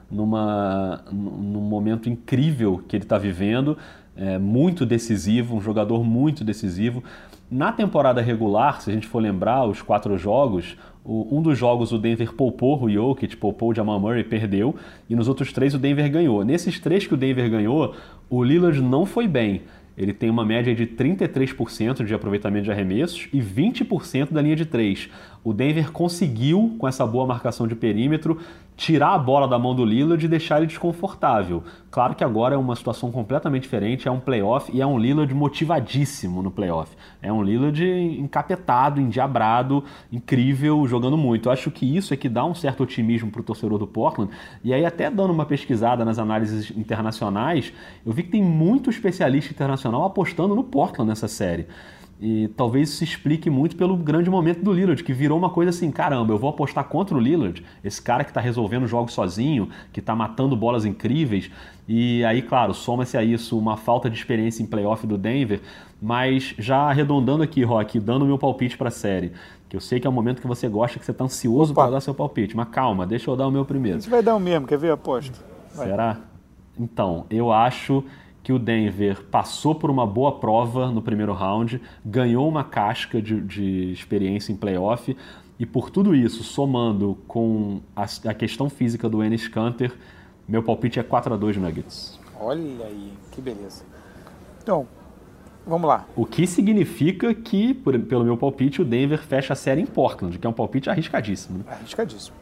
numa, 0.10 1.04
num 1.12 1.62
momento 1.62 2.08
incrível 2.08 2.82
que 2.88 2.96
ele 2.96 3.04
está 3.04 3.18
vivendo 3.18 3.78
é, 4.16 4.38
muito 4.38 4.86
decisivo, 4.86 5.56
um 5.56 5.62
jogador 5.62 6.04
muito 6.04 6.44
decisivo. 6.44 7.04
Na 7.50 7.72
temporada 7.72 8.22
regular, 8.22 8.82
se 8.82 8.90
a 8.90 8.94
gente 8.94 9.08
for 9.08 9.20
lembrar, 9.20 9.66
os 9.66 9.82
quatro 9.82 10.18
jogos, 10.18 10.78
o, 11.04 11.38
um 11.38 11.42
dos 11.42 11.58
jogos 11.58 11.92
o 11.92 11.98
Denver 11.98 12.34
poupou 12.34 12.82
o 12.82 12.90
Jokic, 12.90 13.36
poupou 13.38 13.72
o 13.72 13.76
Jamal 13.76 14.00
Murray, 14.00 14.24
perdeu, 14.24 14.76
e 15.10 15.16
nos 15.16 15.28
outros 15.28 15.52
três 15.52 15.74
o 15.74 15.78
Denver 15.78 16.10
ganhou. 16.10 16.44
Nesses 16.44 16.80
três 16.80 17.06
que 17.06 17.14
o 17.14 17.18
Denver 17.18 17.50
ganhou, 17.50 17.96
o 18.30 18.44
Lillard 18.44 18.82
não 18.82 19.06
foi 19.06 19.28
bem. 19.28 19.62
Ele 19.96 20.14
tem 20.14 20.30
uma 20.30 20.44
média 20.44 20.74
de 20.74 20.88
33% 20.88 22.04
de 22.04 22.14
aproveitamento 22.16 22.66
de 22.66 22.72
arremessos 22.72 23.28
e 23.32 23.40
20% 23.40 24.32
da 24.32 24.42
linha 24.42 24.56
de 24.56 24.66
três. 24.66 25.10
O 25.44 25.54
Denver 25.54 25.92
conseguiu, 25.92 26.76
com 26.80 26.88
essa 26.88 27.06
boa 27.06 27.28
marcação 27.28 27.68
de 27.68 27.76
perímetro, 27.76 28.40
tirar 28.76 29.14
a 29.14 29.20
bola 29.20 29.48
da 29.48 29.60
mão 29.60 29.76
do 29.76 29.86
Lillard 29.86 30.24
e 30.26 30.28
deixar 30.28 30.58
ele 30.58 30.68
desconfortável. 30.68 31.64
Claro 31.92 32.16
que 32.16 32.24
agora 32.24 32.56
é 32.56 32.58
uma 32.58 32.76
situação 32.76 33.12
completamente 33.12 33.64
diferente, 33.64 34.08
é 34.08 34.12
um 34.12 34.20
playoff 34.20 34.72
e 34.74 34.82
é 34.82 34.86
um 34.86 34.98
Lillard 34.98 35.32
motivadíssimo 35.34 36.42
no 36.42 36.50
playoff. 36.50 36.96
É 37.22 37.32
um 37.32 37.44
Lillard 37.44 37.84
encapetado, 37.84 39.00
endiabrado, 39.00 39.84
incrível, 40.12 40.88
jogando 40.88 41.18
muito. 41.18 41.50
Eu 41.50 41.54
acho 41.54 41.70
que 41.70 41.86
isso 41.86 42.14
é 42.14 42.18
que 42.18 42.30
dá 42.30 42.46
um 42.46 42.56
certo 42.56 42.84
otimismo 42.84 43.30
para 43.30 43.42
o 43.42 43.44
torcedor 43.44 43.78
do 43.78 43.86
Portland. 43.86 44.32
E 44.64 44.74
aí, 44.74 44.86
até 44.86 45.10
dando 45.12 45.34
uma 45.34 45.46
pesquisada 45.46 46.04
nas 46.04 46.18
análises 46.18 46.72
internacionais, 46.72 47.72
eu 48.06 48.12
vi 48.12 48.24
que 48.24 48.30
tem 48.30 48.44
muito 48.44 48.90
especialista 48.90 49.52
internacional 49.52 50.04
apostando 50.04 50.56
no 50.56 50.64
Portland 50.64 51.10
nessa 51.10 51.28
série. 51.28 51.68
E 52.26 52.48
talvez 52.56 52.88
isso 52.88 53.00
se 53.00 53.04
explique 53.04 53.50
muito 53.50 53.76
pelo 53.76 53.98
grande 53.98 54.30
momento 54.30 54.64
do 54.64 54.72
Lillard, 54.72 55.04
que 55.04 55.12
virou 55.12 55.38
uma 55.38 55.50
coisa 55.50 55.72
assim: 55.72 55.92
caramba, 55.92 56.32
eu 56.32 56.38
vou 56.38 56.50
apostar 56.50 56.86
contra 56.86 57.18
o 57.18 57.20
Lillard, 57.20 57.62
esse 57.84 58.02
cara 58.02 58.24
que 58.24 58.30
está 58.30 58.40
resolvendo 58.40 58.88
jogos 58.88 59.12
sozinho, 59.12 59.68
que 59.92 60.00
está 60.00 60.16
matando 60.16 60.56
bolas 60.56 60.86
incríveis. 60.86 61.52
E 61.86 62.24
aí, 62.24 62.42
claro, 62.42 62.74
soma-se 62.74 63.18
a 63.18 63.24
isso 63.26 63.60
uma 63.60 63.76
falta 63.76 64.10
de 64.10 64.18
experiência 64.18 64.64
em 64.64 64.66
playoff 64.66 65.06
do 65.06 65.18
Denver. 65.18 65.60
Mas 66.02 66.56
já 66.58 66.78
arredondando 66.78 67.44
aqui, 67.44 67.62
Rock, 67.62 68.00
dando 68.00 68.26
meu 68.26 68.38
palpite 68.38 68.78
para 68.78 68.88
a 68.88 68.92
série, 68.92 69.34
que 69.68 69.76
eu 69.76 69.82
sei 69.82 70.00
que 70.00 70.08
é 70.08 70.10
o 70.10 70.14
momento 70.14 70.40
que 70.40 70.48
você 70.48 70.70
gosta, 70.70 70.98
que 70.98 71.04
você 71.04 71.12
está 71.12 71.26
ansioso 71.26 71.74
para 71.74 71.92
dar 71.92 72.00
seu 72.00 72.14
palpite. 72.14 72.56
Mas 72.56 72.70
calma, 72.70 73.06
deixa 73.06 73.30
eu 73.30 73.36
dar 73.36 73.48
o 73.48 73.52
meu 73.52 73.66
primeiro. 73.66 74.02
Você 74.02 74.10
vai 74.10 74.24
dar 74.24 74.34
o 74.34 74.40
mesmo, 74.40 74.66
quer 74.66 74.78
ver? 74.78 74.92
Aposto. 74.92 75.38
Vai. 75.76 75.88
Será? 75.88 76.22
Então, 76.80 77.26
eu 77.30 77.52
acho 77.52 78.02
que 78.44 78.52
o 78.52 78.60
Denver 78.60 79.24
passou 79.32 79.74
por 79.74 79.90
uma 79.90 80.06
boa 80.06 80.38
prova 80.38 80.92
no 80.92 81.02
primeiro 81.02 81.34
round, 81.34 81.82
ganhou 82.06 82.48
uma 82.48 82.64
casca 82.64 83.22
de, 83.22 83.40
de 83.40 83.92
experiência 83.92 84.52
em 84.52 84.56
playoff 84.56 85.16
e 85.58 85.66
por 85.66 85.90
tudo 85.90 86.14
isso, 86.14 86.44
somando 86.44 87.18
com 87.26 87.82
a, 87.96 88.04
a 88.04 88.34
questão 88.34 88.70
física 88.70 89.08
do 89.08 89.24
Ennis 89.24 89.48
Canter, 89.48 89.94
meu 90.46 90.62
palpite 90.62 91.00
é 91.00 91.04
4 91.04 91.34
a 91.34 91.38
2 91.38 91.56
Nuggets. 91.56 92.20
Olha 92.38 92.86
aí, 92.86 93.14
que 93.32 93.40
beleza. 93.40 93.86
Então, 94.62 94.86
vamos 95.66 95.88
lá. 95.88 96.06
O 96.18 96.26
que 96.26 96.46
significa 96.46 97.34
que, 97.34 97.74
por, 97.74 97.98
pelo 97.98 98.26
meu 98.26 98.36
palpite, 98.36 98.82
o 98.82 98.86
Denver 98.86 99.20
fecha 99.20 99.54
a 99.54 99.56
série 99.56 99.80
em 99.80 99.86
Portland, 99.86 100.38
que 100.38 100.46
é 100.46 100.50
um 100.50 100.54
palpite 100.54 100.90
arriscadíssimo. 100.90 101.60
Né? 101.60 101.66
Arriscadíssimo. 101.70 102.36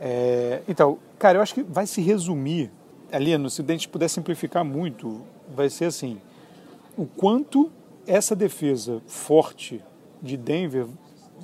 É, 0.00 0.62
então, 0.66 0.98
cara, 1.18 1.38
eu 1.38 1.42
acho 1.42 1.52
que 1.52 1.62
vai 1.62 1.86
se 1.86 2.00
resumir 2.00 2.70
ali, 3.12 3.30
se 3.50 3.62
a 3.62 3.72
gente 3.72 3.88
puder 3.88 4.08
simplificar 4.08 4.64
muito, 4.64 5.22
vai 5.48 5.68
ser 5.68 5.86
assim: 5.86 6.18
o 6.96 7.06
quanto 7.06 7.70
essa 8.06 8.36
defesa 8.36 9.02
forte 9.06 9.82
de 10.22 10.36
Denver, 10.36 10.86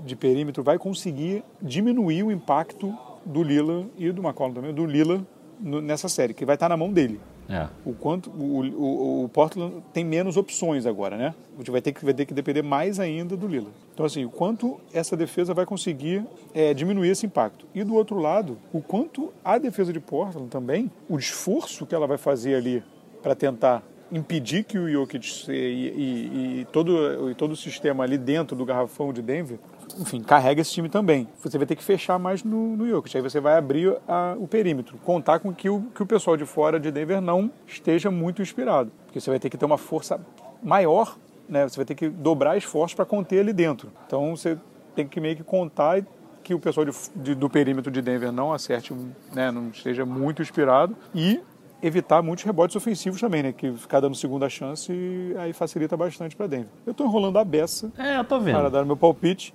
de 0.04 0.16
perímetro, 0.16 0.62
vai 0.62 0.78
conseguir 0.78 1.42
diminuir 1.60 2.22
o 2.22 2.30
impacto 2.30 2.96
do 3.24 3.42
Lila 3.42 3.86
e 3.98 4.10
do 4.10 4.22
McCollum 4.22 4.54
também, 4.54 4.74
do 4.74 4.86
Lila 4.86 5.26
nessa 5.60 6.08
série, 6.08 6.32
que 6.32 6.44
vai 6.44 6.56
estar 6.56 6.68
na 6.68 6.76
mão 6.76 6.92
dele. 6.92 7.20
É. 7.50 7.68
O 7.84 7.92
quanto 7.92 8.30
o, 8.30 8.60
o, 8.60 9.24
o, 9.24 9.28
Portland 9.28 9.82
tem 9.92 10.04
menos 10.04 10.36
opções 10.36 10.86
agora, 10.86 11.16
né? 11.16 11.34
A 11.54 11.58
gente 11.58 11.70
vai 11.72 11.82
ter 11.82 11.92
que 11.92 12.04
vai 12.04 12.14
ter 12.14 12.24
que 12.24 12.32
depender 12.32 12.62
mais 12.62 13.00
ainda 13.00 13.36
do 13.36 13.48
Lila. 13.48 13.70
Então 13.92 14.06
assim, 14.06 14.24
o 14.24 14.30
quanto 14.30 14.78
essa 14.92 15.16
defesa 15.16 15.52
vai 15.52 15.66
conseguir 15.66 16.24
é, 16.54 16.72
diminuir 16.72 17.08
esse 17.08 17.26
impacto. 17.26 17.66
E 17.74 17.82
do 17.82 17.94
outro 17.96 18.20
lado, 18.20 18.56
o 18.72 18.80
quanto 18.80 19.32
a 19.44 19.58
defesa 19.58 19.92
de 19.92 19.98
Portland 19.98 20.48
também, 20.48 20.92
o 21.08 21.18
esforço 21.18 21.84
que 21.84 21.94
ela 21.94 22.06
vai 22.06 22.16
fazer 22.16 22.54
ali 22.54 22.84
para 23.22 23.34
tentar 23.34 23.82
impedir 24.12 24.64
que 24.64 24.78
o 24.78 24.90
Jokic 24.90 25.48
e, 25.48 25.52
e, 25.52 26.60
e, 26.60 26.66
todo, 26.72 27.30
e 27.30 27.34
todo 27.34 27.52
o 27.52 27.56
sistema 27.56 28.02
ali 28.02 28.18
dentro 28.18 28.56
do 28.56 28.64
garrafão 28.64 29.12
de 29.12 29.22
Denver 29.22 29.58
enfim, 29.98 30.22
carrega 30.22 30.60
esse 30.60 30.70
time 30.70 30.88
também. 30.88 31.28
Você 31.42 31.56
vai 31.56 31.66
ter 31.66 31.76
que 31.76 31.82
fechar 31.82 32.18
mais 32.18 32.44
no, 32.44 32.76
no 32.76 32.88
Jokic. 32.88 33.16
Aí 33.16 33.22
você 33.22 33.40
vai 33.40 33.56
abrir 33.56 33.96
a, 34.06 34.36
o 34.38 34.46
perímetro. 34.46 34.98
Contar 34.98 35.40
com 35.40 35.52
que 35.52 35.68
o, 35.68 35.82
que 35.94 36.02
o 36.02 36.06
pessoal 36.06 36.36
de 36.36 36.44
fora 36.44 36.78
de 36.78 36.90
Denver 36.90 37.20
não 37.20 37.50
esteja 37.66 38.10
muito 38.10 38.42
inspirado. 38.42 38.90
Porque 39.06 39.20
você 39.20 39.30
vai 39.30 39.38
ter 39.38 39.50
que 39.50 39.56
ter 39.56 39.64
uma 39.64 39.78
força 39.78 40.20
maior, 40.62 41.16
né? 41.48 41.68
Você 41.68 41.76
vai 41.76 41.84
ter 41.84 41.94
que 41.94 42.08
dobrar 42.08 42.56
esforços 42.56 42.94
para 42.94 43.04
conter 43.04 43.40
ali 43.40 43.52
dentro. 43.52 43.90
Então 44.06 44.36
você 44.36 44.56
tem 44.94 45.06
que 45.06 45.20
meio 45.20 45.36
que 45.36 45.44
contar 45.44 46.02
que 46.42 46.54
o 46.54 46.58
pessoal 46.58 46.86
de, 46.86 46.92
de, 47.16 47.34
do 47.34 47.50
perímetro 47.50 47.90
de 47.90 48.00
Denver 48.00 48.32
não 48.32 48.52
acerte, 48.52 48.94
né? 49.32 49.50
Não 49.50 49.68
esteja 49.68 50.04
muito 50.04 50.42
inspirado. 50.42 50.96
E 51.14 51.40
evitar 51.82 52.22
muitos 52.22 52.44
rebotes 52.44 52.76
ofensivos 52.76 53.20
também, 53.20 53.42
né? 53.42 53.52
Que 53.52 53.72
ficar 53.72 54.00
dando 54.00 54.14
segunda 54.14 54.48
chance 54.48 54.92
aí 55.38 55.52
facilita 55.52 55.96
bastante 55.96 56.36
para 56.36 56.46
Denver. 56.46 56.68
Eu 56.86 56.92
estou 56.92 57.06
enrolando 57.06 57.38
a 57.38 57.44
beça. 57.44 57.90
É, 57.98 58.18
eu 58.18 58.24
tô 58.24 58.38
vendo. 58.40 58.58
Para 58.58 58.68
dar 58.68 58.84
meu 58.84 58.96
palpite, 58.96 59.54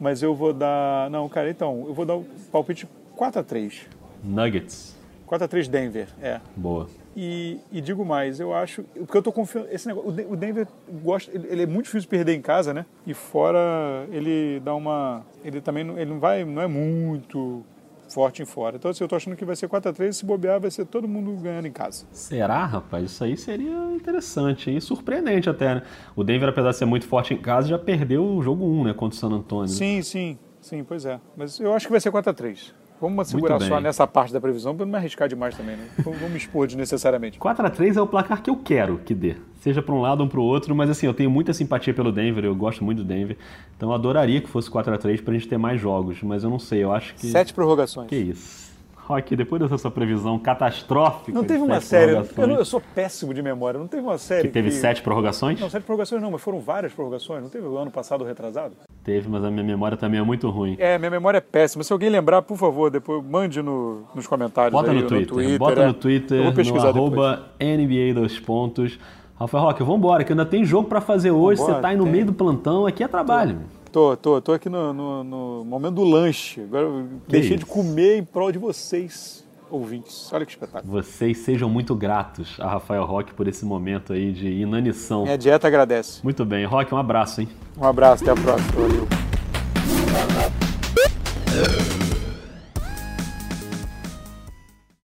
mas 0.00 0.22
eu 0.22 0.34
vou 0.34 0.52
dar, 0.52 1.10
não, 1.10 1.28
cara, 1.28 1.50
então, 1.50 1.84
eu 1.86 1.94
vou 1.94 2.04
dar 2.04 2.16
o 2.16 2.24
palpite 2.50 2.88
4 3.14 3.40
a 3.40 3.44
3. 3.44 3.86
Nuggets. 4.22 4.96
4 5.26 5.44
a 5.44 5.48
3 5.48 5.68
Denver, 5.68 6.08
é. 6.22 6.40
Boa. 6.54 6.88
E, 7.16 7.58
e, 7.72 7.80
digo 7.80 8.04
mais, 8.04 8.38
eu 8.38 8.54
acho. 8.54 8.82
Porque 8.82 9.16
eu 9.16 9.22
tô 9.22 9.32
confiando. 9.32 9.68
Esse 9.70 9.88
negócio, 9.88 10.30
o 10.30 10.36
Denver 10.36 10.68
gosta. 11.02 11.34
Ele, 11.34 11.46
ele, 11.48 11.62
é 11.62 11.66
muito 11.66 11.86
difícil 11.86 12.08
perder 12.08 12.34
em 12.34 12.42
casa, 12.42 12.74
né? 12.74 12.84
E 13.06 13.14
fora 13.14 14.06
ele 14.12 14.60
dá 14.60 14.74
uma. 14.74 15.24
Ele 15.42 15.62
também 15.62 15.82
não, 15.82 15.98
ele 15.98 16.10
não 16.10 16.20
vai. 16.20 16.44
Não 16.44 16.60
é 16.60 16.66
muito 16.66 17.64
forte 18.08 18.42
em 18.42 18.44
fora. 18.44 18.76
Então, 18.76 18.90
assim, 18.90 19.04
eu 19.04 19.08
tô 19.08 19.16
achando 19.16 19.36
que 19.36 19.44
vai 19.44 19.56
ser 19.56 19.68
4x3 19.68 20.12
se 20.12 20.24
bobear, 20.24 20.60
vai 20.60 20.70
ser 20.70 20.84
todo 20.86 21.08
mundo 21.08 21.32
ganhando 21.40 21.66
em 21.66 21.72
casa. 21.72 22.06
Será, 22.12 22.64
rapaz? 22.64 23.04
Isso 23.04 23.24
aí 23.24 23.36
seria 23.36 23.92
interessante 23.94 24.74
e 24.74 24.80
surpreendente 24.80 25.48
até, 25.50 25.76
né? 25.76 25.82
O 26.14 26.24
Denver, 26.24 26.48
apesar 26.48 26.70
de 26.70 26.76
ser 26.76 26.84
muito 26.84 27.06
forte 27.06 27.34
em 27.34 27.38
casa, 27.38 27.68
já 27.68 27.78
perdeu 27.78 28.24
o 28.24 28.42
jogo 28.42 28.64
1, 28.64 28.84
né, 28.84 28.94
contra 28.94 29.16
o 29.16 29.18
San 29.18 29.28
Antonio. 29.28 29.68
Sim, 29.68 30.02
sim, 30.02 30.38
sim, 30.60 30.84
pois 30.84 31.04
é. 31.04 31.20
Mas 31.36 31.60
eu 31.60 31.72
acho 31.74 31.86
que 31.86 31.92
vai 31.92 32.00
ser 32.00 32.10
4x3. 32.10 32.72
Vamos 33.00 33.28
segurar 33.28 33.60
só 33.60 33.80
nessa 33.80 34.06
parte 34.06 34.32
da 34.32 34.40
previsão 34.40 34.74
para 34.74 34.86
não 34.86 34.92
me 34.92 34.98
arriscar 34.98 35.28
demais 35.28 35.56
também, 35.56 35.76
né? 35.76 35.88
Vamos 35.98 36.20
me 36.30 36.36
expor 36.36 36.66
desnecessariamente. 36.66 37.38
4x3 37.38 37.96
é 37.96 38.00
o 38.00 38.06
placar 38.06 38.42
que 38.42 38.50
eu 38.50 38.56
quero 38.56 38.98
que 38.98 39.14
dê. 39.14 39.36
Seja 39.60 39.82
para 39.82 39.94
um 39.94 40.00
lado 40.00 40.22
ou 40.22 40.28
para 40.28 40.40
o 40.40 40.42
outro, 40.44 40.74
mas 40.74 40.88
assim, 40.88 41.06
eu 41.06 41.14
tenho 41.14 41.30
muita 41.30 41.52
simpatia 41.52 41.92
pelo 41.92 42.12
Denver, 42.12 42.44
eu 42.44 42.54
gosto 42.54 42.84
muito 42.84 42.98
do 42.98 43.04
Denver. 43.04 43.36
Então 43.76 43.90
eu 43.90 43.94
adoraria 43.94 44.40
que 44.40 44.48
fosse 44.48 44.70
4x3 44.70 45.22
para 45.22 45.32
a 45.32 45.34
gente 45.34 45.48
ter 45.48 45.58
mais 45.58 45.80
jogos, 45.80 46.22
mas 46.22 46.44
eu 46.44 46.50
não 46.50 46.58
sei, 46.58 46.84
eu 46.84 46.92
acho 46.92 47.14
que. 47.14 47.26
Sete 47.26 47.52
prorrogações. 47.52 48.08
Que 48.08 48.16
isso. 48.16 48.66
Rock, 49.06 49.36
depois 49.36 49.62
dessa 49.62 49.78
sua 49.78 49.90
previsão 49.90 50.36
catastrófica. 50.36 51.30
Não 51.30 51.44
teve 51.44 51.62
uma 51.62 51.80
série. 51.80 52.12
Eu, 52.12 52.50
eu, 52.50 52.64
sou 52.64 52.82
péssimo 52.92 53.32
de 53.32 53.40
memória. 53.40 53.78
Não 53.78 53.86
teve 53.86 54.02
uma 54.02 54.18
série. 54.18 54.42
Que 54.42 54.48
teve 54.48 54.70
que... 54.70 54.74
sete 54.74 55.00
prorrogações? 55.00 55.60
Não, 55.60 55.70
sete 55.70 55.84
prorrogações 55.84 56.20
não, 56.20 56.32
mas 56.32 56.42
foram 56.42 56.58
várias 56.58 56.92
prorrogações. 56.92 57.40
Não 57.40 57.48
teve 57.48 57.64
o 57.64 57.78
ano 57.78 57.90
passado 57.90 58.24
retrasado? 58.24 58.76
Teve, 59.06 59.28
mas 59.28 59.44
a 59.44 59.50
minha 59.52 59.62
memória 59.62 59.96
também 59.96 60.18
é 60.18 60.22
muito 60.24 60.50
ruim. 60.50 60.74
É, 60.80 60.98
minha 60.98 61.12
memória 61.12 61.38
é 61.38 61.40
péssima. 61.40 61.84
Se 61.84 61.92
alguém 61.92 62.10
lembrar, 62.10 62.42
por 62.42 62.56
favor, 62.56 62.90
depois 62.90 63.24
mande 63.24 63.62
no, 63.62 64.02
nos 64.12 64.26
comentários. 64.26 64.72
Bota 64.72 64.90
aí, 64.90 65.00
no, 65.00 65.06
Twitter, 65.06 65.28
no 65.28 65.34
Twitter. 65.34 65.58
Bota 65.60 65.80
é. 65.80 65.86
no 65.86 65.94
Twitter. 65.94 66.38
Eu 66.38 66.42
vou 66.42 66.52
pesquisar 66.52 66.92
no 66.92 66.98
arroba 66.98 67.52
NBA 67.60 68.20
dos 68.20 68.40
pontos. 68.40 68.98
Rafael 69.38 69.62
Roque, 69.62 69.84
vamos 69.84 69.98
embora, 69.98 70.24
que 70.24 70.32
ainda 70.32 70.44
tem 70.44 70.64
jogo 70.64 70.88
para 70.88 71.00
fazer 71.00 71.30
hoje. 71.30 71.60
Vambora, 71.60 71.76
você 71.76 71.82
tá 71.82 71.88
aí 71.90 71.96
no 71.96 72.02
tem. 72.02 72.12
meio 72.14 72.26
do 72.26 72.32
plantão, 72.32 72.84
aqui 72.84 73.04
é 73.04 73.06
trabalho. 73.06 73.60
Tô, 73.92 74.16
tô, 74.16 74.40
tô 74.40 74.52
aqui 74.52 74.68
no, 74.68 74.92
no, 74.92 75.22
no 75.22 75.64
momento 75.64 75.94
do 75.94 76.04
lanche. 76.04 76.62
Agora 76.62 77.06
deixei 77.28 77.54
isso? 77.54 77.64
de 77.64 77.66
comer 77.66 78.18
em 78.18 78.24
prol 78.24 78.50
de 78.50 78.58
vocês 78.58 79.45
ouvintes. 79.70 80.30
Olha 80.32 80.44
que 80.44 80.52
espetáculo. 80.52 80.92
Vocês 80.92 81.38
sejam 81.38 81.68
muito 81.68 81.94
gratos 81.94 82.56
a 82.60 82.68
Rafael 82.68 83.04
Roque 83.04 83.34
por 83.34 83.48
esse 83.48 83.64
momento 83.64 84.12
aí 84.12 84.32
de 84.32 84.48
inanição. 84.48 85.24
Minha 85.24 85.38
dieta 85.38 85.66
agradece. 85.66 86.20
Muito 86.22 86.44
bem. 86.44 86.64
Roque, 86.64 86.94
um 86.94 86.98
abraço, 86.98 87.40
hein? 87.40 87.48
Um 87.76 87.84
abraço, 87.84 88.22
até 88.22 88.32
a 88.32 88.42
próxima. 88.42 88.72
Valeu. 88.72 89.06